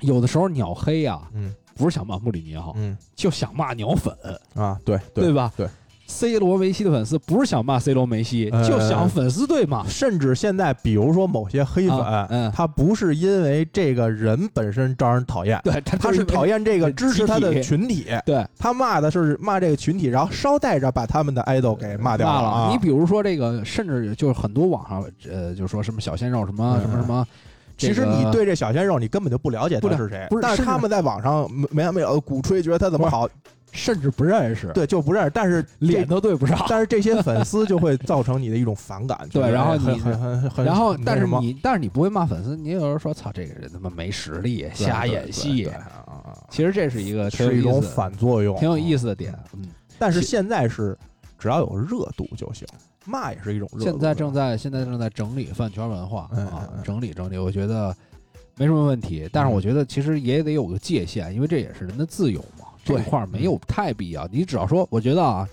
[0.00, 1.54] 有的时候鸟黑啊，嗯。
[1.74, 2.96] 不是想骂穆里尼奥，嗯。
[3.16, 4.14] 就想骂鸟粉，
[4.54, 5.52] 啊，对对吧？
[5.56, 5.68] 对。
[6.08, 9.86] C 罗、梅西的粉丝不是想骂 C 罗、梅西，呃就想粉丝对骂。
[9.86, 22.48] 甚至现在，比如说某些黑粉，啊嗯他不是因为这个人本身招人讨厌，对，他他是讨厌这个支持他的群体，对他骂的是骂这个群体，然后捎带着把他们的 idol 给骂掉骂了。
[22.48, 22.70] 啊。
[22.72, 27.26] 你比如说这个，甚至就是很多网上呃，就说什么小鲜肉什么嗯什么什么。
[27.76, 33.28] 其实你对这小鲜肉，你根本就不了解他是谁，不是但是他们在网上没没完没了鼓吹，觉得他怎么好，
[33.72, 35.30] 甚至不认识，对，就不认识。
[35.30, 36.64] 但是脸都对不上。
[36.68, 45.66] 但是这些粉丝就会造成你的一种反感，对然后你很很很很，然后，但是你，但是你不会骂粉丝，你有人说操，这个人他妈没实力，瞎演戏。
[45.66, 46.04] 啊
[46.50, 49.06] 其实这是一个是一种反作用，挺有意思。
[49.06, 49.34] 的点。
[49.54, 49.66] 嗯，
[49.98, 50.96] 但是现在是
[51.38, 52.66] 只要有热度就行，
[53.06, 53.84] 骂也是一种热度。
[53.84, 57.94] 现在正在现在正在整理饭圈文化嗯啊整理整理，我觉得
[58.56, 59.28] 没什么问题。
[59.32, 62.66] 但是我觉得其实也得有个界限，因为这也是人的自由嘛，
[62.96, 64.26] 这块儿没有太必要。
[64.32, 65.48] 你只要说，我觉得啊，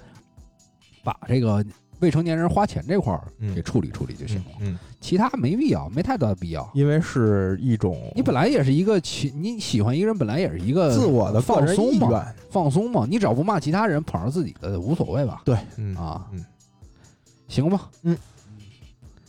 [1.03, 1.63] 把这个
[1.99, 6.69] 未成年人花钱这块儿嗯给处理处理就行了，嗯，其他没必要，没太大的必要。
[6.73, 13.05] 因为是一种你本来也是一个喜，你喜欢一个人，本来也是一个自我的放松嘛，放松嘛。
[13.09, 15.41] 你只要不骂其他人，捧着自己的无所谓吧？
[15.45, 16.43] 对，嗯啊，嗯，
[17.47, 18.17] 行吧，嗯。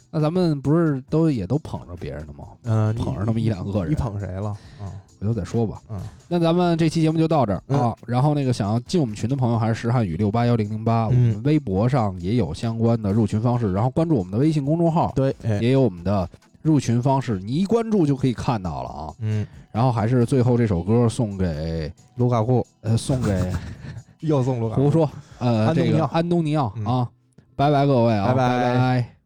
[0.08, 2.46] 那咱们不是都也都捧着别人的吗？
[2.62, 4.48] 嗯，你捧着那么一两个人你捧谁了？
[4.80, 4.88] 啊，
[5.18, 5.80] 回头再说吧。
[5.88, 7.96] 嗯，那咱们这期节目就到这儿嗯啊。
[8.06, 16.28] 然后那个想要进我们群的朋友，还是石汉语六八幺零零八，我嗯们微博上也有相关的入群方式，然后关注我们的微信公众号，对，哎，也有我们的
[16.62, 19.14] 入群方式，你一关注就可以看到了啊。
[19.20, 23.52] 嗯，然后还是最后这首歌送给卢卡库呃送给
[24.20, 27.08] 又送卢卡库，胡说呃这个安东尼奥安东尼奥嗯啊，
[27.54, 29.16] 拜拜各位啊，拜拜拜拜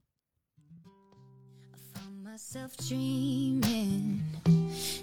[1.95, 4.10] found myself dreaming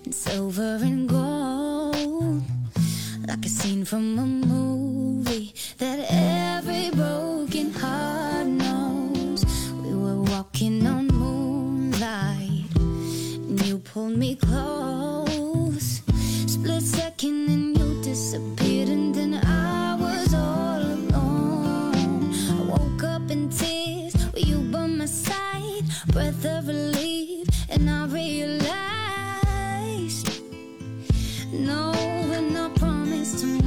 [0.07, 2.41] in silver and gold,
[3.27, 9.43] like a scene from a movie that every broken heart knows.
[9.83, 16.01] We were walking on moonlight, and you pulled me close.
[16.53, 22.33] Split second, and you disappeared, and then I was all alone.
[22.57, 28.05] I woke up in tears with you by my side, breath of relief, and I
[28.05, 28.66] realized
[31.57, 31.91] no,
[32.29, 33.66] we're not promised tomorrow.